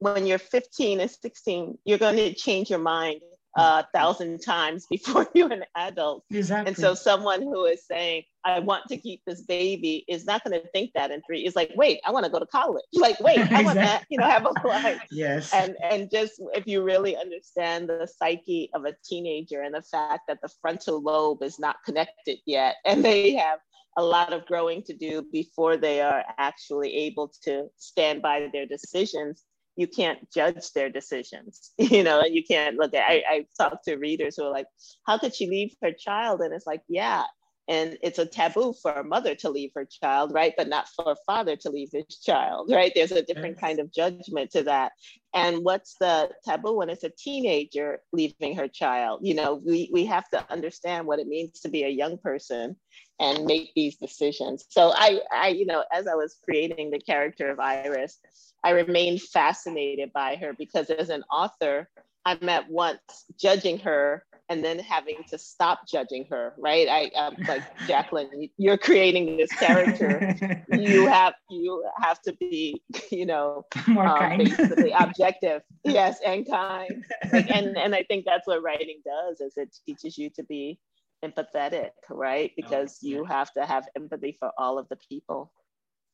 when 0.00 0.26
you're 0.26 0.38
15 0.38 1.00
and 1.00 1.10
16, 1.10 1.78
you're 1.84 1.98
going 1.98 2.16
to 2.16 2.34
change 2.34 2.68
your 2.68 2.80
mind 2.80 3.20
a 3.56 3.86
thousand 3.94 4.40
times 4.40 4.86
before 4.86 5.28
you're 5.34 5.52
an 5.52 5.64
adult. 5.76 6.24
Exactly. 6.30 6.68
And 6.68 6.76
so 6.76 6.94
someone 6.94 7.42
who 7.42 7.64
is 7.66 7.84
saying, 7.86 8.24
I 8.44 8.58
want 8.58 8.88
to 8.88 8.96
keep 8.96 9.22
this 9.26 9.42
baby 9.42 10.04
is 10.08 10.24
not 10.24 10.42
going 10.42 10.60
to 10.60 10.66
think 10.68 10.92
that 10.94 11.10
in 11.10 11.22
three. 11.22 11.42
It's 11.42 11.54
like, 11.54 11.70
wait, 11.76 12.00
I 12.04 12.10
want 12.10 12.24
to 12.24 12.30
go 12.30 12.38
to 12.38 12.46
college. 12.46 12.84
Like, 12.94 13.20
wait, 13.20 13.38
I 13.38 13.42
exactly. 13.42 13.64
want 13.64 13.78
to, 13.78 14.00
you 14.08 14.18
know, 14.18 14.28
have 14.28 14.46
a 14.46 14.66
life. 14.66 15.02
yes. 15.10 15.52
And 15.52 15.76
and 15.82 16.10
just 16.10 16.34
if 16.54 16.66
you 16.66 16.82
really 16.82 17.16
understand 17.16 17.88
the 17.88 18.06
psyche 18.06 18.70
of 18.74 18.84
a 18.84 18.94
teenager 19.04 19.62
and 19.62 19.74
the 19.74 19.82
fact 19.82 20.22
that 20.28 20.38
the 20.42 20.50
frontal 20.60 21.02
lobe 21.02 21.42
is 21.42 21.58
not 21.58 21.76
connected 21.84 22.38
yet, 22.46 22.76
and 22.84 23.04
they 23.04 23.34
have 23.34 23.58
a 23.98 24.02
lot 24.02 24.32
of 24.32 24.46
growing 24.46 24.82
to 24.82 24.94
do 24.94 25.22
before 25.30 25.76
they 25.76 26.00
are 26.00 26.24
actually 26.38 26.94
able 26.94 27.30
to 27.42 27.68
stand 27.76 28.22
by 28.22 28.48
their 28.52 28.66
decisions 28.66 29.44
you 29.76 29.86
can't 29.86 30.30
judge 30.32 30.72
their 30.72 30.90
decisions. 30.90 31.72
You 31.78 32.04
know, 32.04 32.24
you 32.24 32.42
can't 32.44 32.76
look 32.76 32.94
at. 32.94 33.08
I, 33.08 33.22
I 33.28 33.46
talk 33.58 33.82
to 33.84 33.96
readers 33.96 34.36
who 34.36 34.44
are 34.44 34.50
like, 34.52 34.66
"How 35.06 35.18
could 35.18 35.34
she 35.34 35.48
leave 35.48 35.74
her 35.82 35.92
child?" 35.92 36.40
And 36.40 36.54
it's 36.54 36.66
like, 36.66 36.82
yeah, 36.88 37.24
and 37.68 37.96
it's 38.02 38.18
a 38.18 38.26
taboo 38.26 38.74
for 38.82 38.92
a 38.92 39.04
mother 39.04 39.34
to 39.36 39.48
leave 39.48 39.70
her 39.74 39.84
child 39.84 40.32
right? 40.32 40.54
But 40.56 40.68
not 40.68 40.88
for 40.88 41.12
a 41.12 41.16
father 41.26 41.56
to 41.56 41.70
leave 41.70 41.90
his 41.92 42.18
child 42.18 42.70
right? 42.74 42.92
There's 42.94 43.12
a 43.12 43.22
different 43.22 43.60
kind 43.60 43.78
of 43.78 43.92
judgment 43.92 44.50
to 44.52 44.62
that. 44.64 44.92
And 45.34 45.64
what's 45.64 45.94
the 45.98 46.30
taboo 46.44 46.76
when 46.76 46.90
it's 46.90 47.04
a 47.04 47.10
teenager 47.10 48.00
leaving 48.12 48.56
her 48.56 48.68
child? 48.68 49.20
You 49.22 49.34
know 49.34 49.54
we, 49.64 49.90
we 49.92 50.04
have 50.06 50.28
to 50.30 50.44
understand 50.50 51.06
what 51.06 51.18
it 51.18 51.26
means 51.26 51.60
to 51.60 51.68
be 51.68 51.84
a 51.84 51.88
young 51.88 52.18
person 52.18 52.76
and 53.20 53.44
make 53.44 53.72
these 53.74 53.96
decisions. 53.96 54.66
So 54.68 54.92
i 54.94 55.20
i 55.32 55.48
you 55.48 55.66
know 55.66 55.84
as 55.92 56.06
i 56.06 56.14
was 56.14 56.36
creating 56.44 56.90
the 56.90 56.98
character 56.98 57.50
of 57.50 57.60
iris 57.60 58.18
i 58.64 58.70
remained 58.70 59.22
fascinated 59.22 60.12
by 60.12 60.36
her 60.36 60.52
because 60.58 60.90
as 60.90 61.10
an 61.10 61.22
author 61.30 61.88
i'm 62.24 62.48
at 62.48 62.68
once 62.70 63.24
judging 63.38 63.78
her 63.78 64.24
and 64.52 64.62
then 64.62 64.78
having 64.78 65.24
to 65.30 65.38
stop 65.38 65.88
judging 65.88 66.26
her, 66.26 66.52
right? 66.58 66.86
I 66.86 67.06
um, 67.18 67.36
like 67.48 67.62
Jacqueline, 67.86 68.50
you're 68.58 68.76
creating 68.76 69.38
this 69.38 69.50
character. 69.52 70.36
you 70.72 71.06
have 71.06 71.32
you 71.48 71.82
have 71.96 72.20
to 72.22 72.34
be, 72.34 72.82
you 73.10 73.24
know, 73.24 73.64
more 73.88 74.06
um, 74.06 74.18
kind, 74.18 74.44
basically 74.44 74.92
objective, 74.92 75.62
yes, 75.84 76.20
and 76.24 76.46
kind. 76.46 77.04
Like, 77.32 77.50
and 77.50 77.78
and 77.78 77.94
I 77.94 78.02
think 78.02 78.26
that's 78.26 78.46
what 78.46 78.62
writing 78.62 79.00
does 79.04 79.40
is 79.40 79.56
it 79.56 79.74
teaches 79.86 80.18
you 80.18 80.28
to 80.30 80.42
be 80.42 80.78
empathetic, 81.24 81.92
right? 82.10 82.50
Oh, 82.50 82.54
because 82.54 82.98
oh, 83.02 83.08
yeah. 83.08 83.16
you 83.16 83.24
have 83.24 83.52
to 83.54 83.64
have 83.64 83.88
empathy 83.96 84.36
for 84.38 84.50
all 84.58 84.78
of 84.78 84.86
the 84.90 84.96
people. 84.96 85.50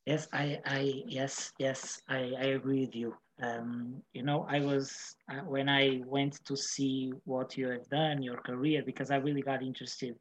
Yes, 0.07 0.29
I, 0.33 0.59
I, 0.65 1.03
yes, 1.07 1.53
yes, 1.59 2.01
I, 2.09 2.33
I 2.39 2.45
agree 2.57 2.87
with 2.87 2.95
you 2.95 3.15
um, 3.43 4.03
you 4.13 4.23
know, 4.23 4.47
I 4.49 4.61
was 4.61 5.17
uh, 5.31 5.43
when 5.47 5.69
I 5.69 6.03
went 6.07 6.45
to 6.47 6.57
see 6.57 7.13
what 7.25 7.57
you 7.57 7.69
have 7.69 7.89
done, 7.89 8.23
your 8.23 8.39
career, 8.39 8.83
because 8.85 9.11
I 9.11 9.17
really 9.17 9.43
got 9.43 9.63
interested 9.63 10.17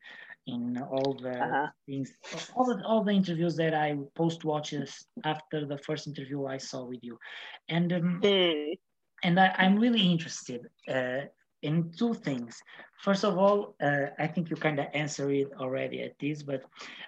in 0.45 0.77
all 0.77 1.17
the 1.21 1.43
uh-huh. 1.43 1.67
things, 1.85 2.11
all 2.55 2.65
the 2.65 2.83
all 2.85 3.03
the 3.03 3.11
interviews 3.11 3.55
that 3.57 3.73
I 3.73 3.97
post 4.15 4.45
watches 4.45 5.05
after 5.23 5.65
the 5.65 5.77
first 5.79 6.07
interview 6.07 6.45
I 6.45 6.57
saw 6.57 6.85
with 6.85 6.99
you, 7.01 7.17
and 7.69 7.91
um, 7.91 8.21
mm. 8.23 8.77
and 9.23 9.39
I, 9.39 9.53
am 9.57 9.77
really 9.77 10.11
interested 10.11 10.61
uh, 10.87 11.21
in 11.67 11.91
two 11.91 12.13
things. 12.13 12.53
First 13.05 13.23
of 13.23 13.37
all, 13.37 13.75
uh, 13.87 14.07
I 14.17 14.27
think 14.27 14.49
you 14.49 14.55
kind 14.55 14.79
of 14.79 14.87
answered 14.93 15.31
it 15.31 15.49
already 15.59 16.01
at 16.01 16.17
this, 16.19 16.41
but 16.41 16.63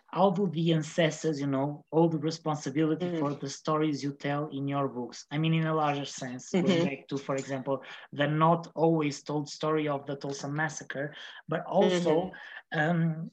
how 0.08 0.30
do 0.30 0.48
the 0.54 0.74
ancestors, 0.74 1.40
you 1.40 1.48
know, 1.48 1.84
hold 1.92 2.12
the 2.12 2.20
responsibility 2.20 3.08
mm-hmm. 3.08 3.20
for 3.20 3.34
the 3.34 3.50
stories 3.50 4.04
you 4.04 4.12
tell 4.12 4.50
in 4.58 4.68
your 4.68 4.88
books? 4.88 5.26
I 5.32 5.38
mean, 5.38 5.54
in 5.54 5.66
a 5.66 5.74
larger 5.74 6.06
sense, 6.06 6.52
mm-hmm. 6.52 6.68
going 6.68 6.86
back 6.86 7.08
to, 7.08 7.18
for 7.18 7.36
example, 7.36 7.82
the 8.14 8.28
not 8.28 8.68
always 8.76 9.24
told 9.24 9.50
story 9.50 9.88
of 9.88 10.06
the 10.06 10.16
Tulsa 10.16 10.50
massacre, 10.50 11.16
but 11.48 11.66
also 11.66 12.14
mm-hmm. 12.74 12.80
um, 12.80 13.32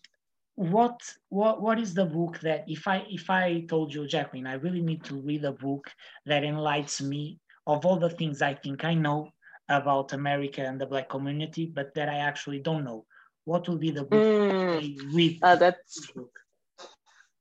what 0.55 0.99
what 1.29 1.61
what 1.61 1.79
is 1.79 1.93
the 1.93 2.07
book 2.07 2.41
that 2.41 2.65
if 2.67 2.89
I 2.89 3.05
if 3.11 3.29
I 3.29 3.67
told 3.69 3.93
you, 3.93 4.07
Jacqueline, 4.07 4.47
I 4.47 4.55
really 4.55 4.81
need 4.81 5.03
to 5.05 5.17
read 5.17 5.45
a 5.45 5.53
book 5.53 5.85
that 6.25 6.45
enlightens 6.45 7.03
me 7.03 7.39
of 7.67 7.85
all 7.85 7.99
the 7.99 8.17
things 8.19 8.41
I 8.41 8.55
think 8.55 8.85
I 8.85 8.95
know 8.95 9.33
about 9.69 10.13
America 10.13 10.63
and 10.63 10.81
the 10.81 10.87
Black 10.87 11.09
community, 11.09 11.67
but 11.67 11.95
that 11.95 12.09
I 12.09 12.19
actually 12.19 12.61
don't 12.61 12.85
know. 12.85 13.05
What 13.45 13.69
will 13.69 13.79
be 13.79 13.91
the 13.91 14.05
book 14.05 14.23
mm. 14.23 15.15
Read? 15.15 15.39
Uh, 15.43 15.57
that's 15.57 16.11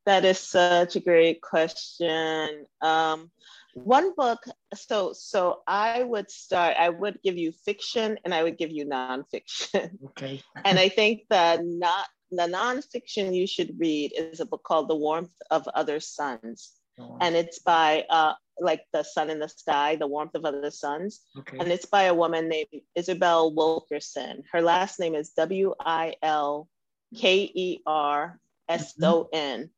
that 0.06 0.24
is 0.24 0.40
such 0.40 0.96
a 0.96 1.00
great 1.00 1.42
question. 1.42 2.66
Um, 2.82 3.32
one 3.74 4.14
book. 4.16 4.40
So 4.74 5.14
so 5.14 5.62
I 5.68 6.04
would 6.04 6.30
start. 6.30 6.78
I 6.80 6.90
would 6.90 7.20
give 7.24 7.38
you 7.38 7.52
fiction, 7.52 8.18
and 8.24 8.34
I 8.34 8.44
would 8.44 8.58
give 8.58 8.72
you 8.72 8.86
nonfiction. 8.86 9.92
Okay. 10.10 10.42
and 10.64 10.80
I 10.80 10.90
think 10.90 11.24
the 11.30 11.62
not 11.64 12.08
the 12.32 12.48
nonfiction 12.48 13.36
you 13.36 13.48
should 13.48 13.80
read 13.80 14.14
is 14.16 14.40
a 14.40 14.46
book 14.46 14.64
called 14.64 14.90
The 14.90 14.96
Warmth 14.96 15.36
of 15.52 15.68
Other 15.74 16.00
Suns. 16.00 16.72
Oh. 17.00 17.18
And 17.20 17.36
it's 17.36 17.60
by 17.60 18.06
uh, 18.10 18.34
like 18.60 18.86
the 18.94 19.04
sun 19.04 19.30
in 19.30 19.40
the 19.40 19.50
sky, 19.50 19.96
the 19.96 20.08
warmth 20.08 20.36
of 20.36 20.46
other 20.46 20.72
suns. 20.72 21.22
Okay. 21.38 21.58
And 21.60 21.72
it's 21.72 21.86
by 21.86 22.04
a 22.04 22.14
woman 22.14 22.50
named 22.50 22.68
Isabel 22.96 23.54
Wilkerson. 23.54 24.44
Her 24.52 24.62
last 24.62 25.00
name 25.00 25.16
is 25.16 25.30
W 25.32 25.74
I 25.80 26.16
L 26.22 26.68
K 27.16 27.52
E 27.54 27.80
R 27.86 28.40
S 28.70 28.96
O 29.02 29.30
N. 29.32 29.70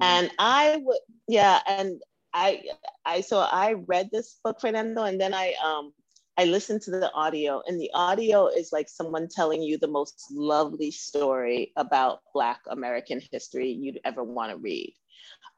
And 0.00 0.30
I 0.38 0.76
would, 0.82 0.98
yeah, 1.28 1.60
and 1.66 2.02
I, 2.34 2.62
I, 3.06 3.22
so 3.22 3.38
I 3.38 3.72
read 3.86 4.10
this 4.12 4.36
book, 4.44 4.60
Fernando, 4.60 5.04
and 5.04 5.20
then 5.20 5.32
I, 5.32 5.54
um, 5.64 5.92
I 6.36 6.44
listened 6.44 6.82
to 6.82 6.90
the 6.90 7.10
audio, 7.12 7.62
and 7.66 7.80
the 7.80 7.90
audio 7.94 8.46
is 8.46 8.70
like 8.70 8.88
someone 8.88 9.28
telling 9.28 9.62
you 9.62 9.78
the 9.78 9.88
most 9.88 10.24
lovely 10.30 10.90
story 10.90 11.72
about 11.74 12.20
Black 12.32 12.60
American 12.68 13.20
history 13.32 13.70
you'd 13.70 14.00
ever 14.04 14.22
want 14.22 14.52
to 14.52 14.58
read. 14.58 14.94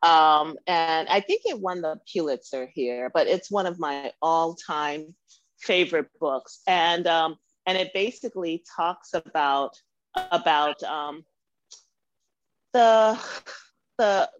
Um, 0.02 0.56
and 0.66 1.08
I 1.08 1.20
think 1.20 1.42
it 1.44 1.60
won 1.60 1.82
the 1.82 2.00
Pulitzer 2.10 2.68
here, 2.72 3.10
but 3.12 3.26
it's 3.26 3.50
one 3.50 3.66
of 3.66 3.78
my 3.78 4.12
all-time 4.22 5.14
favorite 5.58 6.08
books. 6.18 6.60
And 6.66 7.06
um, 7.06 7.36
and 7.66 7.76
it 7.76 7.92
basically 7.92 8.64
talks 8.76 9.14
about 9.14 9.76
about 10.16 10.82
um, 10.82 11.24
the 12.72 13.18
the 13.98 14.30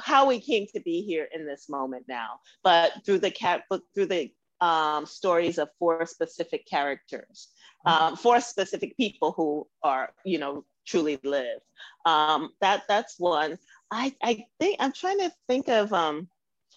how 0.00 0.26
we 0.26 0.40
came 0.40 0.66
to 0.72 0.80
be 0.80 1.02
here 1.02 1.28
in 1.34 1.46
this 1.46 1.68
moment 1.68 2.04
now, 2.08 2.40
but 2.62 2.92
through 3.04 3.18
the 3.18 3.30
cat 3.30 3.64
book, 3.68 3.82
through 3.94 4.06
the 4.06 4.30
um, 4.60 5.06
stories 5.06 5.58
of 5.58 5.68
four 5.78 6.06
specific 6.06 6.66
characters, 6.66 7.48
um, 7.84 8.16
four 8.16 8.40
specific 8.40 8.96
people 8.96 9.32
who 9.32 9.66
are 9.82 10.10
you 10.24 10.38
know 10.38 10.64
truly 10.86 11.18
live. 11.24 11.60
Um, 12.06 12.50
that 12.60 12.84
that's 12.88 13.16
one. 13.18 13.58
I, 13.90 14.14
I 14.22 14.44
think 14.60 14.76
I'm 14.80 14.92
trying 14.92 15.18
to 15.18 15.32
think 15.48 15.68
of 15.68 15.92
um, 15.92 16.28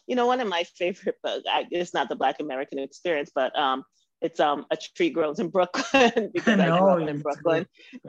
you 0.08 0.15
know, 0.15 0.26
one 0.26 0.41
of 0.41 0.47
my 0.47 0.63
favorite 0.63 1.15
books. 1.24 1.45
I, 1.50 1.65
it's 1.71 1.93
not 1.93 2.10
the 2.10 2.15
Black 2.15 2.39
American 2.39 2.80
Experience, 2.80 3.32
but 3.34 3.58
um, 3.58 3.84
it's 4.21 4.39
um 4.39 4.65
a 4.71 4.78
tree 4.78 5.10
grows 5.10 5.39
in 5.39 5.50
Brooklyn 5.50 6.32
because 6.34 6.60
I, 6.60 6.65
I 6.65 6.80
grew 6.80 7.04
up 7.04 7.10
in 7.10 7.21
Brooklyn. 7.21 7.65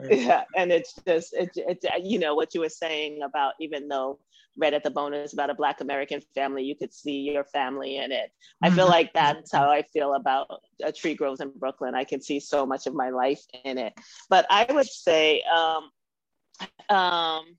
Yeah, 0.09 0.43
and 0.55 0.71
it's 0.71 0.93
just 1.07 1.33
it's 1.33 1.57
it's 1.57 1.85
you 2.03 2.19
know 2.19 2.35
what 2.35 2.53
you 2.53 2.61
were 2.61 2.69
saying 2.69 3.21
about 3.23 3.53
even 3.59 3.87
though 3.87 4.19
Red 4.57 4.73
at 4.73 4.83
the 4.83 4.91
Bone 4.91 5.13
is 5.13 5.33
about 5.33 5.49
a 5.49 5.55
Black 5.55 5.81
American 5.81 6.21
family, 6.35 6.63
you 6.63 6.75
could 6.75 6.93
see 6.93 7.21
your 7.21 7.43
family 7.45 7.97
in 7.97 8.11
it. 8.11 8.31
I 8.61 8.69
feel 8.69 8.83
mm-hmm. 8.83 8.91
like 8.91 9.13
that's 9.13 9.51
how 9.51 9.69
I 9.69 9.81
feel 9.81 10.13
about 10.13 10.47
a 10.83 10.91
tree 10.91 11.15
grows 11.15 11.39
in 11.39 11.51
Brooklyn. 11.57 11.95
I 11.95 12.03
can 12.03 12.21
see 12.21 12.39
so 12.39 12.65
much 12.65 12.85
of 12.85 12.93
my 12.93 13.09
life 13.09 13.41
in 13.65 13.79
it. 13.79 13.93
But 14.29 14.45
I 14.51 14.71
would 14.71 14.87
say 14.87 15.41
um, 15.43 15.89
um, 16.95 17.55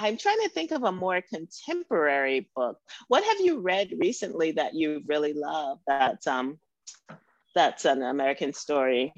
I'm 0.00 0.16
trying 0.16 0.40
to 0.42 0.48
think 0.48 0.70
of 0.70 0.82
a 0.82 0.90
more 0.90 1.20
contemporary 1.20 2.48
book. 2.56 2.78
What 3.08 3.22
have 3.22 3.38
you 3.40 3.60
read 3.60 3.92
recently 3.98 4.52
that 4.52 4.74
you 4.74 5.02
really 5.06 5.34
love? 5.34 5.78
That's 5.86 6.26
um, 6.26 6.58
that's 7.54 7.84
an 7.84 8.02
American 8.02 8.54
story. 8.54 9.12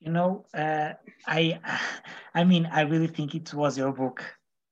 You 0.00 0.12
know, 0.12 0.44
uh, 0.54 0.92
I, 1.26 1.58
I 2.34 2.44
mean, 2.44 2.68
I 2.70 2.82
really 2.82 3.06
think 3.06 3.34
it 3.34 3.52
was 3.54 3.78
your 3.78 3.92
book. 3.92 4.22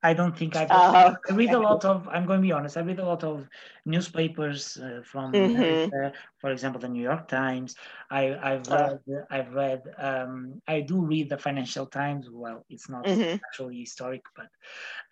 I 0.02 0.12
don't 0.12 0.36
think 0.36 0.54
I've. 0.56 0.70
Uh, 0.70 1.14
I 1.28 1.32
read 1.32 1.54
a 1.54 1.58
lot 1.58 1.84
of. 1.86 2.06
I'm 2.08 2.26
going 2.26 2.40
to 2.40 2.46
be 2.46 2.52
honest. 2.52 2.76
I 2.76 2.82
read 2.82 3.00
a 3.00 3.06
lot 3.06 3.24
of 3.24 3.48
newspapers 3.86 4.76
uh, 4.76 5.00
from, 5.04 5.32
mm-hmm. 5.32 6.08
for 6.38 6.50
example, 6.50 6.80
the 6.80 6.88
New 6.88 7.02
York 7.02 7.28
Times. 7.28 7.76
I, 8.10 8.36
I've 8.42 8.68
read. 8.68 9.00
I've 9.30 9.52
read. 9.54 9.82
Um, 9.98 10.60
I 10.68 10.80
do 10.80 11.00
read 11.00 11.28
the 11.30 11.38
Financial 11.38 11.86
Times. 11.86 12.28
Well, 12.30 12.64
it's 12.68 12.88
not 12.88 13.04
mm-hmm. 13.04 13.36
actually 13.46 13.80
historic, 13.80 14.22
but 14.36 14.48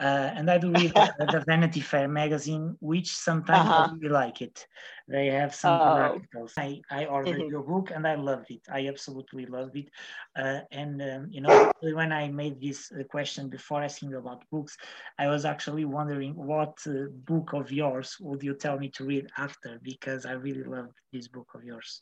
uh, 0.00 0.30
and 0.34 0.50
I 0.50 0.58
do 0.58 0.70
read 0.70 0.92
the, 0.94 1.28
the, 1.32 1.44
Vanity 1.46 1.80
Fair 1.80 2.08
magazine, 2.08 2.76
which 2.80 3.12
sometimes 3.12 3.68
uh-huh. 3.68 3.88
I 3.90 3.94
really 3.94 4.08
like 4.08 4.42
it. 4.42 4.66
They 5.06 5.26
have 5.26 5.54
some 5.54 5.80
oh. 5.80 5.84
articles. 5.84 6.54
I, 6.56 6.80
I 6.90 7.04
ordered 7.04 7.36
mm-hmm. 7.36 7.50
your 7.50 7.62
book 7.62 7.90
and 7.94 8.06
I 8.06 8.14
loved 8.14 8.50
it. 8.50 8.62
I 8.72 8.88
absolutely 8.88 9.44
loved 9.46 9.76
it. 9.76 9.90
Uh, 10.34 10.60
and 10.70 11.00
um, 11.02 11.28
you 11.30 11.42
know, 11.42 11.72
when 11.80 12.10
I 12.10 12.28
made 12.28 12.60
this 12.60 12.90
uh, 12.90 13.04
question 13.04 13.48
before 13.48 13.82
asking 13.82 14.14
about 14.14 14.48
books, 14.50 14.76
I 15.18 15.28
was 15.28 15.44
actually 15.44 15.84
wondering 15.84 16.34
what 16.34 16.78
uh, 16.86 17.10
book 17.24 17.52
of 17.52 17.70
yours 17.70 18.16
would 18.20 18.42
you 18.42 18.54
tell 18.64 18.78
me 18.78 18.88
to 18.88 19.04
read 19.04 19.26
after 19.36 19.78
because 19.82 20.24
I 20.24 20.32
really 20.32 20.64
loved 20.64 20.96
this 21.12 21.28
book 21.28 21.48
of 21.54 21.64
yours. 21.64 22.00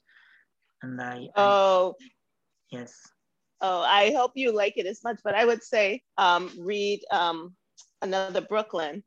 And 0.82 1.00
I, 1.00 1.28
oh 1.36 1.94
I, 2.00 2.04
yes. 2.70 2.94
Oh, 3.60 3.82
I 3.82 4.12
hope 4.12 4.32
you 4.34 4.52
like 4.52 4.74
it 4.76 4.86
as 4.86 5.02
much, 5.04 5.20
but 5.24 5.34
I 5.34 5.44
would 5.44 5.62
say 5.62 6.02
um, 6.18 6.50
read 6.58 7.00
um, 7.10 7.54
another 8.00 8.40
Brooklyn. 8.40 9.02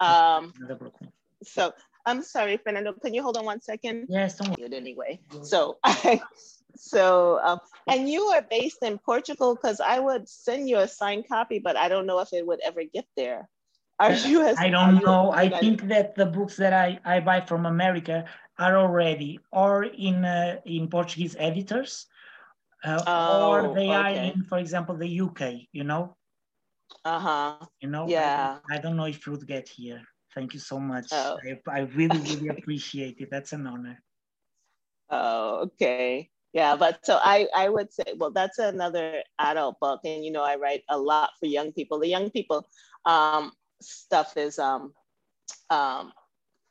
Um, 0.00 0.52
another 0.58 0.76
Brooklyn. 0.76 1.10
So 1.42 1.72
I'm 2.06 2.22
sorry, 2.22 2.56
Fernando. 2.56 2.92
Can 2.92 3.14
you 3.14 3.22
hold 3.22 3.36
on 3.36 3.44
one 3.44 3.60
second? 3.60 4.06
Yes. 4.08 4.38
Don't 4.38 4.58
it 4.58 4.72
anyway. 4.72 5.20
So, 5.42 5.78
so, 6.76 7.40
um, 7.42 7.58
and 7.88 8.08
you 8.08 8.22
are 8.34 8.42
based 8.42 8.82
in 8.82 8.98
Portugal 8.98 9.54
because 9.54 9.80
I 9.80 9.98
would 9.98 10.28
send 10.28 10.68
you 10.68 10.78
a 10.78 10.88
signed 10.88 11.26
copy, 11.28 11.58
but 11.58 11.76
I 11.76 11.88
don't 11.88 12.06
know 12.06 12.20
if 12.20 12.32
it 12.32 12.46
would 12.46 12.60
ever 12.64 12.82
get 12.84 13.06
there. 13.16 13.48
Are 14.00 14.12
you? 14.14 14.42
As, 14.42 14.58
I 14.58 14.70
don't 14.70 14.96
know. 15.04 15.32
I 15.32 15.48
think 15.50 15.88
that 15.88 16.16
the 16.16 16.26
books 16.26 16.56
that 16.56 16.72
I 16.72 17.00
I 17.04 17.20
buy 17.20 17.40
from 17.42 17.66
America 17.66 18.24
are 18.58 18.76
already 18.78 19.40
or 19.52 19.84
in 19.84 20.24
uh, 20.24 20.60
in 20.66 20.88
Portuguese 20.88 21.36
editors, 21.38 22.06
uh, 22.84 23.04
Oh, 23.06 23.70
or 23.70 23.74
they 23.74 23.92
are 23.94 24.10
in, 24.10 24.44
for 24.44 24.58
example, 24.58 24.96
the 24.96 25.08
UK. 25.08 25.68
You 25.72 25.84
know, 25.84 26.16
Uh-huh. 27.04 27.66
you 27.80 27.88
know. 27.88 28.06
Yeah. 28.08 28.58
I, 28.70 28.76
I 28.76 28.78
don't 28.78 28.96
know 28.96 29.06
if 29.06 29.26
you'd 29.26 29.46
get 29.46 29.68
here. 29.68 30.02
Thank 30.34 30.54
you 30.54 30.60
so 30.60 30.80
much. 30.80 31.12
Oh. 31.12 31.38
I, 31.46 31.60
I 31.70 31.80
really, 31.96 32.18
really 32.30 32.48
appreciate 32.48 33.20
it. 33.20 33.28
That's 33.30 33.52
an 33.52 33.66
honor. 33.66 34.02
Oh, 35.10 35.68
okay. 35.70 36.30
Yeah, 36.52 36.76
but 36.76 37.04
so 37.04 37.18
I 37.22 37.48
I 37.54 37.68
would 37.68 37.92
say, 37.92 38.14
well, 38.16 38.30
that's 38.32 38.58
another 38.58 39.22
adult 39.38 39.78
book, 39.80 40.00
and 40.04 40.24
you 40.24 40.32
know, 40.32 40.42
I 40.42 40.56
write 40.56 40.82
a 40.88 40.98
lot 40.98 41.30
for 41.38 41.46
young 41.46 41.72
people. 41.72 42.00
The 42.00 42.08
young 42.08 42.30
people 42.30 42.68
um, 43.06 43.52
stuff 43.80 44.36
is, 44.36 44.58
um, 44.58 44.92
um, 45.70 46.12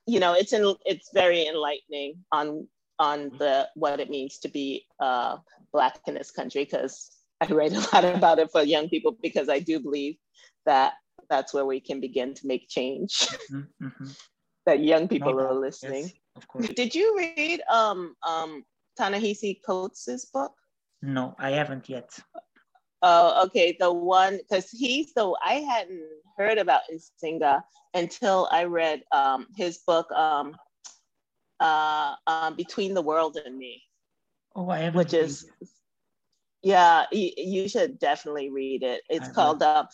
you 0.06 0.20
know, 0.20 0.34
it's 0.34 0.54
in, 0.54 0.76
it's 0.86 1.10
very 1.14 1.48
enlightening 1.48 2.24
on 2.32 2.68
on 3.00 3.32
the 3.40 3.68
what 3.76 4.00
it 4.00 4.10
means 4.10 4.40
to 4.40 4.50
be 4.50 4.86
uh, 5.00 5.38
black 5.72 6.00
in 6.08 6.16
this 6.16 6.32
country 6.32 6.66
because 6.66 7.12
I 7.42 7.48
write 7.48 7.74
a 7.74 7.80
lot 7.94 8.06
about 8.06 8.40
it 8.40 8.52
for 8.52 8.62
young 8.62 8.90
people 8.90 9.16
because 9.22 9.50
I 9.50 9.60
do 9.60 9.80
believe 9.80 10.18
that 10.66 10.94
that's 11.30 11.54
where 11.54 11.66
we 11.66 11.80
can 11.80 12.00
begin 12.02 12.34
to 12.36 12.48
make 12.48 12.68
change. 12.68 13.28
Mhm, 13.52 13.68
mhm. 13.82 14.18
that 14.66 14.80
young 14.80 15.08
people 15.08 15.34
No 15.34 15.40
are 15.40 15.54
listening. 15.54 16.04
Yes, 16.04 16.14
of 16.36 16.48
course. 16.48 16.70
Did 16.70 16.94
you 16.94 17.18
read 17.18 17.62
um 17.72 18.16
um 18.28 18.64
Ta-Nehisi 18.98 19.62
Coates' 19.66 20.26
book? 20.26 20.54
No, 21.02 21.36
I 21.40 21.52
haven't 21.52 21.88
yet. 21.88 22.20
Oh, 23.02 23.46
okay. 23.46 23.76
The 23.80 23.92
one 23.92 24.38
because 24.38 24.70
he's 24.70 25.14
the 25.14 25.34
I 25.44 25.56
hadn't 25.56 26.04
heard 26.38 26.58
about 26.58 26.82
Nsinga 26.92 27.62
until 27.94 28.48
I 28.52 28.66
read 28.66 29.04
um 29.12 29.48
his 29.56 29.80
book 29.88 30.12
um 30.12 30.56
uh 31.60 32.16
um 32.28 32.56
Between 32.56 32.94
the 32.94 33.02
World 33.02 33.38
and 33.38 33.58
Me, 33.58 33.84
Oh, 34.56 34.70
I 34.70 34.80
haven't. 34.80 34.98
which 34.98 35.14
is 35.14 35.46
yeah, 36.62 37.06
you, 37.12 37.32
you 37.38 37.70
should 37.70 38.00
definitely 38.00 38.50
read 38.50 38.84
it. 38.84 39.02
It's 39.10 39.30
I 39.30 39.34
called 39.34 39.64
uh, 39.64 39.86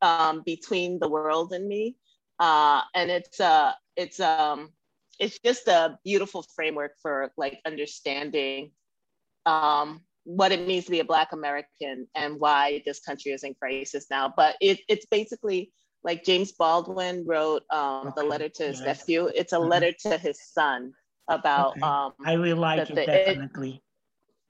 um 0.00 0.42
Between 0.44 0.98
the 0.98 1.08
World 1.08 1.52
and 1.52 1.66
Me. 1.68 1.96
Uh 2.38 2.82
and 2.94 3.10
it's 3.10 3.40
uh 3.40 3.72
it's 3.96 4.20
um 4.20 4.70
it's 5.18 5.38
just 5.40 5.66
a 5.68 5.98
beautiful 6.04 6.42
framework 6.54 6.92
for 7.02 7.32
like 7.36 7.60
understanding 7.66 8.70
um, 9.46 10.02
what 10.28 10.52
it 10.52 10.66
means 10.66 10.84
to 10.84 10.90
be 10.90 11.00
a 11.00 11.04
Black 11.04 11.32
American 11.32 12.06
and 12.14 12.38
why 12.38 12.82
this 12.84 13.00
country 13.00 13.32
is 13.32 13.44
in 13.44 13.54
crisis 13.54 14.06
now. 14.10 14.30
But 14.36 14.56
it, 14.60 14.80
it's 14.86 15.06
basically 15.06 15.72
like 16.04 16.22
James 16.22 16.52
Baldwin 16.52 17.24
wrote 17.26 17.62
um, 17.70 18.12
the 18.14 18.22
letter 18.22 18.50
to 18.50 18.62
his 18.64 18.78
yes. 18.80 18.86
nephew. 18.86 19.30
It's 19.34 19.54
a 19.54 19.56
Mhm. 19.56 19.68
letter 19.70 19.92
to 20.04 20.18
his 20.18 20.38
son 20.52 20.92
about 21.28 21.72
Okay. 21.72 21.80
um, 21.80 22.12
I 22.24 22.36
will 22.36 22.58
like 22.58 22.90
it 22.90 22.94
the- 22.94 23.02
it- 23.02 23.24
definitely. 23.34 23.82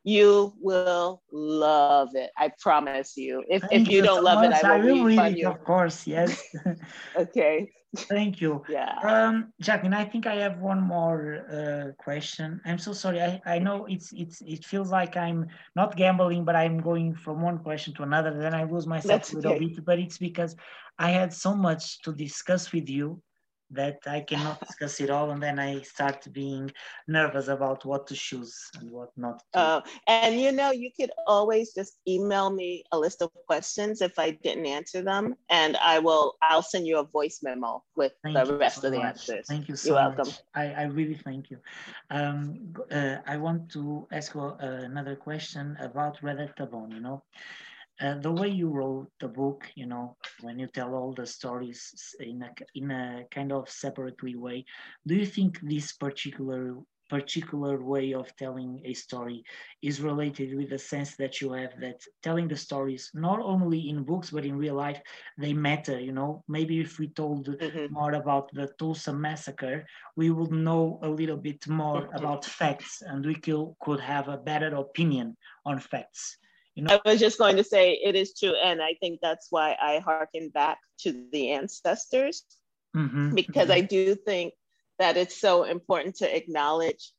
You 0.08 0.54
will 0.60 1.22
love 1.30 2.14
it. 2.14 2.30
I 2.36 2.50
promise 2.60 3.16
you. 3.16 3.44
If, 3.48 3.62
Thank 3.62 3.88
if 3.88 3.92
you 3.92 4.02
don't 4.02 4.18
so 4.18 4.22
love 4.22 4.42
it. 4.42 4.52
I 4.52 4.78
will 4.78 4.96
will 4.96 5.04
read 5.04 5.32
it, 5.32 5.38
you. 5.38 5.48
of 5.48 5.62
course. 5.64 6.06
Yes. 6.06 6.42
Okay. 7.16 7.68
Thank 7.96 8.40
you. 8.40 8.62
Yeah. 8.68 8.98
Um, 9.02 9.52
Jacqueline, 9.60 9.94
I 9.94 10.04
think 10.04 10.26
I 10.26 10.36
have 10.36 10.58
one 10.58 10.80
more 10.80 11.44
uh, 11.50 12.02
question. 12.02 12.60
I'm 12.66 12.78
so 12.78 12.92
sorry. 12.92 13.20
I, 13.20 13.40
I 13.46 13.58
know 13.58 13.86
it's 13.86 14.12
it's 14.12 14.42
it 14.42 14.64
feels 14.64 14.90
like 14.90 15.16
I'm 15.16 15.48
not 15.74 15.96
gambling, 15.96 16.44
but 16.44 16.54
I'm 16.54 16.80
going 16.80 17.14
from 17.14 17.40
one 17.40 17.58
question 17.58 17.94
to 17.94 18.02
another. 18.02 18.32
Then 18.38 18.54
I 18.54 18.64
lose 18.64 18.86
myself 18.86 19.20
That's 19.20 19.32
a 19.32 19.36
little 19.36 19.52
okay. 19.52 19.66
bit. 19.66 19.84
But 19.84 19.98
it's 19.98 20.18
because 20.18 20.54
I 20.98 21.10
had 21.10 21.32
so 21.32 21.54
much 21.54 22.02
to 22.02 22.12
discuss 22.12 22.72
with 22.72 22.88
you 22.88 23.22
that 23.70 23.98
I 24.06 24.20
cannot 24.20 24.60
discuss 24.60 25.00
it 25.00 25.10
all, 25.10 25.30
and 25.30 25.42
then 25.42 25.58
I 25.58 25.82
start 25.82 26.26
being 26.32 26.70
nervous 27.06 27.48
about 27.48 27.84
what 27.84 28.06
to 28.08 28.14
choose 28.14 28.56
and 28.80 28.90
what 28.90 29.10
not 29.16 29.42
to. 29.52 29.58
Uh, 29.58 29.80
and 30.06 30.40
you 30.40 30.52
know, 30.52 30.70
you 30.70 30.90
could 30.98 31.10
always 31.26 31.74
just 31.74 31.98
email 32.06 32.50
me 32.50 32.84
a 32.92 32.98
list 32.98 33.22
of 33.22 33.30
questions 33.46 34.00
if 34.00 34.18
I 34.18 34.30
didn't 34.30 34.66
answer 34.66 35.02
them, 35.02 35.34
and 35.50 35.76
I 35.76 35.98
will. 35.98 36.36
I'll 36.42 36.62
send 36.62 36.86
you 36.86 36.98
a 36.98 37.04
voice 37.04 37.40
memo 37.42 37.82
with 37.96 38.12
Thank 38.22 38.36
the 38.36 38.56
rest 38.56 38.80
so 38.80 38.88
of 38.88 38.92
the 38.92 38.98
much. 38.98 39.06
answers. 39.06 39.46
Thank 39.46 39.68
you 39.68 39.76
so 39.76 39.88
You're 39.88 39.96
welcome. 39.96 40.28
much. 40.28 40.40
I, 40.54 40.64
I 40.72 40.82
really 40.84 41.16
thank 41.16 41.50
you. 41.50 41.58
Um, 42.10 42.74
uh, 42.90 43.16
I 43.26 43.36
want 43.36 43.70
to 43.72 44.06
ask 44.12 44.34
you 44.34 44.40
uh, 44.40 44.56
another 44.60 45.16
question 45.16 45.76
about 45.80 46.22
Red 46.22 46.40
at 46.40 46.56
the 46.56 46.66
Bone, 46.66 46.90
you 46.90 47.00
know. 47.00 47.22
Uh, 48.00 48.14
the 48.20 48.30
way 48.30 48.48
you 48.48 48.68
wrote 48.68 49.08
the 49.20 49.28
book, 49.28 49.70
you 49.74 49.86
know, 49.86 50.16
when 50.40 50.58
you 50.58 50.66
tell 50.68 50.94
all 50.94 51.12
the 51.12 51.26
stories 51.26 52.14
in 52.20 52.42
a, 52.42 52.50
in 52.74 52.90
a 52.90 53.24
kind 53.30 53.52
of 53.52 53.68
separately 53.68 54.36
way, 54.36 54.64
do 55.06 55.14
you 55.14 55.26
think 55.26 55.58
this 55.62 55.92
particular 55.92 56.76
particular 57.08 57.82
way 57.82 58.12
of 58.12 58.36
telling 58.36 58.80
a 58.84 58.92
story 58.92 59.42
is 59.82 60.02
related 60.02 60.54
with 60.54 60.68
the 60.68 60.78
sense 60.78 61.16
that 61.16 61.40
you 61.40 61.52
have 61.52 61.72
that 61.80 61.98
telling 62.22 62.46
the 62.48 62.56
stories 62.56 63.10
not 63.14 63.40
only 63.40 63.88
in 63.88 64.04
books 64.04 64.30
but 64.30 64.44
in 64.44 64.58
real 64.58 64.74
life 64.74 65.00
they 65.38 65.54
matter 65.54 65.98
you 65.98 66.12
know 66.12 66.44
maybe 66.48 66.78
if 66.80 66.98
we 66.98 67.08
told 67.08 67.48
Mhm. 67.60 67.88
more 67.88 68.12
about 68.12 68.50
the 68.52 68.68
Tulsa 68.78 69.12
massacre, 69.12 69.86
we 70.16 70.30
would 70.30 70.52
know 70.52 70.98
a 71.02 71.08
little 71.08 71.38
bit 71.38 71.66
more 71.66 72.10
Mhm. 72.10 72.12
about 72.14 72.44
facts 72.44 73.00
and 73.02 73.24
we 73.24 73.34
could, 73.36 73.72
could 73.80 74.00
have 74.00 74.28
a 74.28 74.36
better 74.36 74.74
opinion 74.76 75.36
on 75.64 75.78
facts. 75.80 76.36
You 76.78 76.86
know, 76.86 77.00
I 77.04 77.10
was 77.12 77.20
just 77.20 77.38
going 77.38 77.56
to 77.58 77.64
say 77.64 77.94
it 78.04 78.16
is 78.16 78.38
true, 78.38 78.54
and 78.64 78.82
I 78.82 78.94
think 79.00 79.20
that's 79.22 79.48
why 79.50 79.76
I 79.82 80.00
hearken 80.00 80.50
back 80.50 80.78
to 81.10 81.26
the 81.32 81.50
ancestors 81.50 82.44
Mhm, 82.94 83.34
because 83.34 83.68
mhm. 83.68 83.72
I 83.72 83.80
do 83.82 84.14
think 84.14 84.54
that 84.98 85.16
it's 85.16 85.40
so 85.40 85.64
important 85.64 86.16
to 86.16 86.36
acknowledge 86.36 87.12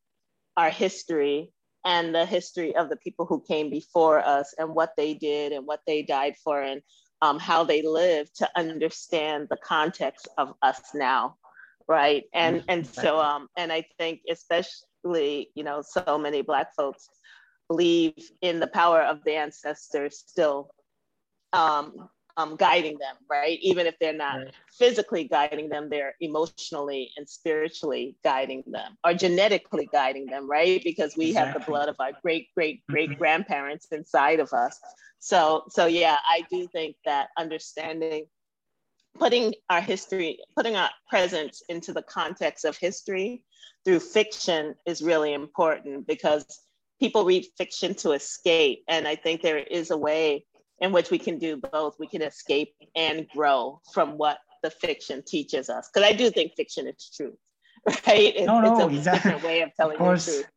our 0.58 0.70
history 0.70 1.52
and 1.86 2.16
the 2.16 2.26
history 2.26 2.76
of 2.76 2.90
the 2.90 2.98
people 2.98 3.26
who 3.26 3.42
came 3.42 3.70
before 3.70 4.20
us 4.26 4.54
and 4.58 4.74
what 4.76 4.94
they 4.98 5.14
did 5.14 5.52
and 5.52 5.66
what 5.68 5.82
they 5.88 6.04
died 6.04 6.36
for 6.44 6.62
and 6.62 6.82
um, 7.22 7.40
how 7.40 7.64
they 7.64 7.82
lived 7.82 8.36
to 8.38 8.50
understand 8.58 9.48
the 9.50 9.58
context 9.58 10.28
of 10.38 10.54
us 10.62 10.94
now 10.94 11.38
right? 11.88 12.24
And 12.34 12.64
and 12.68 12.86
so 12.86 13.20
um 13.20 13.48
and 13.58 13.72
i 13.72 13.84
think 13.98 14.22
especially 14.30 15.50
you 15.56 15.64
know 15.64 15.82
so 15.82 16.18
many 16.18 16.42
black 16.42 16.76
folks 16.76 17.10
believe 17.70 18.32
in 18.42 18.60
the 18.60 18.68
power 18.68 19.02
of 19.04 19.24
the 19.26 19.36
ancestors 19.36 20.24
still 20.28 20.72
um, 21.54 22.10
um 22.38 22.56
guiding 22.58 22.98
them 23.00 23.16
right 23.30 23.60
even 23.62 23.88
if 23.88 23.96
they're 24.00 24.14
not 24.14 24.38
Right. 24.38 24.54
physically 24.80 25.26
guiding 25.26 25.70
them, 25.70 25.90
they're 25.90 26.16
emotionally 26.22 27.12
and 27.18 27.28
spiritually 27.30 28.16
guiding 28.24 28.64
them 28.68 28.98
or 29.06 29.14
genetically 29.14 29.88
guiding 29.92 30.26
them, 30.28 30.50
right? 30.50 30.82
Because 30.84 31.16
we 31.18 31.34
have 31.34 31.54
the 31.54 31.60
blood 31.60 31.90
of 31.90 31.96
our 32.00 32.12
great, 32.22 32.48
great, 32.56 32.82
great 32.88 33.10
Mhm. 33.10 33.18
grandparents 33.18 33.88
inside 33.92 34.40
of 34.40 34.54
us. 34.54 34.80
So, 35.20 35.66
so 35.70 35.86
yeah, 35.88 36.18
I 36.30 36.46
do 36.50 36.68
think 36.68 36.96
that 37.06 37.30
understanding, 37.38 38.26
putting 39.18 39.54
our 39.70 39.82
history, 39.82 40.40
putting 40.56 40.76
our 40.76 40.90
presence 41.10 41.62
into 41.70 41.94
the 41.94 42.04
context 42.04 42.64
of 42.66 42.78
history 42.78 43.44
through 43.86 44.00
fiction 44.00 44.76
is 44.86 45.02
really 45.02 45.34
important 45.34 46.08
because 46.08 46.62
people 47.00 47.26
read 47.26 47.46
fiction 47.58 47.94
to 47.96 48.12
escape. 48.12 48.84
And 48.88 49.08
I 49.08 49.16
think 49.16 49.42
there 49.42 49.58
is 49.58 49.92
a 49.92 49.98
way 49.98 50.46
in 50.80 50.92
which 50.92 51.12
we 51.12 51.18
can 51.20 51.38
do 51.38 51.58
both. 51.58 51.96
We 52.00 52.08
can 52.08 52.22
escape 52.22 52.74
and 52.96 53.28
grow 53.36 53.82
from 53.94 54.18
what 54.18 54.38
the 54.64 54.70
fiction 54.70 55.24
teaches 55.26 55.70
us. 55.70 55.90
Because 55.94 56.08
I 56.10 56.14
do 56.14 56.30
think 56.30 56.54
fiction 56.56 56.88
is 56.88 57.12
truth, 57.16 57.36
right? 58.08 58.36
It- 58.36 58.46
No, 58.46 58.60
no, 58.62 58.74
it's 58.74 58.94
a 58.94 58.98
exactly. 58.98 59.32
different 59.32 59.44
way 59.44 59.62
of 59.62 59.70
Of 59.70 59.76
telling 59.76 59.98
the 59.98 60.04
truth. 60.04 60.48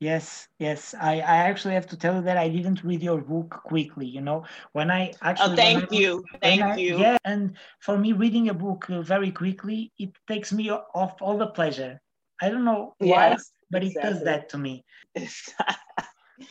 Yes, 0.00 0.48
yes. 0.58 0.94
I, 1.00 1.14
I 1.20 1.36
actually 1.48 1.74
have 1.74 1.86
to 1.86 1.96
tell 1.96 2.16
you 2.16 2.22
that 2.22 2.36
I 2.36 2.48
didn't 2.48 2.82
read 2.84 3.02
your 3.02 3.20
book 3.22 3.62
quickly, 3.64 4.06
you 4.06 4.20
know. 4.20 4.44
When 4.72 4.90
I 4.90 5.14
actually 5.22 5.52
Oh, 5.52 5.56
thank 5.56 5.92
I- 5.92 5.96
you. 5.96 6.24
Thank 6.42 6.62
I- 6.62 6.76
you. 6.76 6.98
Yeah, 6.98 7.16
and 7.24 7.56
for 7.78 7.96
me, 7.96 8.12
reading 8.12 8.48
a 8.48 8.54
book 8.54 8.90
uh, 8.90 9.00
very 9.02 9.30
quickly, 9.30 9.92
it 9.98 10.10
takes 10.28 10.52
me 10.52 10.70
off 10.70 11.22
all 11.22 11.38
the 11.38 11.46
pleasure. 11.46 12.00
I 12.44 12.50
don't 12.50 12.64
know 12.64 12.94
why, 12.98 13.30
Yes, 13.30 13.50
but 13.70 13.82
it 13.84 13.94
does 13.94 14.22
that 14.24 14.48
to 14.50 14.58
me. 14.58 14.84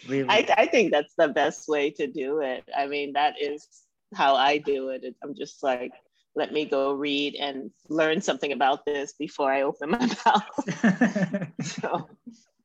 Really. 0.07 0.29
I, 0.29 0.47
I 0.57 0.65
think 0.67 0.91
that's 0.93 1.13
the 1.17 1.27
best 1.27 1.67
way 1.67 1.89
to 1.99 2.07
do 2.07 2.39
it. 2.39 2.63
I 2.75 2.87
mean, 2.87 3.13
that 3.13 3.35
is 3.41 3.67
how 4.15 4.35
I 4.35 4.57
do 4.57 4.89
it. 4.89 5.03
It- 5.03 5.15
I'm 5.21 5.35
just 5.35 5.61
like, 5.61 5.91
let 6.35 6.53
me 6.53 6.63
go 6.65 6.93
read 6.93 7.35
and 7.35 7.69
learn 7.89 8.21
something 8.21 8.53
about 8.53 8.85
this 8.85 9.13
before 9.19 9.51
I 9.51 9.63
open 9.63 9.91
my 9.91 9.99
mouth. 10.25 11.63
So, 11.63 12.09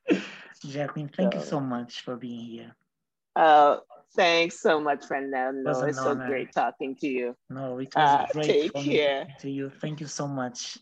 Jacqueline, 0.64 1.08
thank 1.08 1.34
you 1.34 1.40
So- 1.40 1.58
so 1.58 1.60
much 1.60 2.00
for 2.02 2.16
being 2.16 2.46
here. 2.46 2.76
uh, 3.36 3.78
thanks 4.14 4.60
so 4.60 4.80
much, 4.80 5.04
Fernando. 5.04 5.68
Was 5.68 5.82
an 5.82 5.88
It's 5.90 5.98
so 5.98 6.14
great 6.14 6.52
talking 6.52 6.94
to 7.02 7.08
you. 7.08 7.36
No, 7.50 7.78
it 7.78 7.90
was 7.94 8.04
Uh, 8.04 8.26
great 8.32 8.46
take 8.72 8.74
care. 8.74 9.26
to 9.40 9.50
you. 9.50 9.70
Thank 9.82 10.00
you 10.00 10.06
so 10.06 10.26
much. 10.28 10.78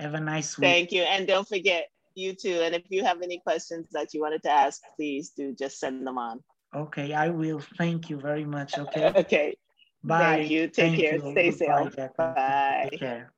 Have 0.00 0.14
a 0.14 0.20
nice 0.20 0.56
week. 0.56 0.64
Thank 0.64 0.92
you. 0.92 1.02
And 1.02 1.26
don't 1.26 1.46
forget, 1.46 1.88
you 2.14 2.34
too. 2.34 2.60
And 2.62 2.74
if 2.74 2.84
you 2.88 3.04
have 3.04 3.20
any 3.22 3.38
questions 3.38 3.86
that 3.92 4.14
you 4.14 4.20
wanted 4.20 4.42
to 4.44 4.50
ask, 4.50 4.80
please 4.96 5.30
do 5.30 5.54
just 5.54 5.78
send 5.78 6.06
them 6.06 6.18
on. 6.18 6.42
Okay, 6.74 7.12
I 7.12 7.28
will. 7.28 7.60
Thank 7.76 8.08
you 8.08 8.18
very 8.18 8.44
much. 8.44 8.78
Okay. 8.78 9.12
Okay. 9.16 9.56
Bye. 10.02 10.36
Thank 10.38 10.50
you. 10.50 10.62
Take 10.68 10.74
Thank 10.74 11.00
care. 11.00 11.14
you. 11.16 11.30
Stay 11.32 11.50
safe. 11.50 11.68
Jacqueline. 11.94 12.34
Bye. 12.34 12.88
Take 12.90 13.00
care. 13.00 13.32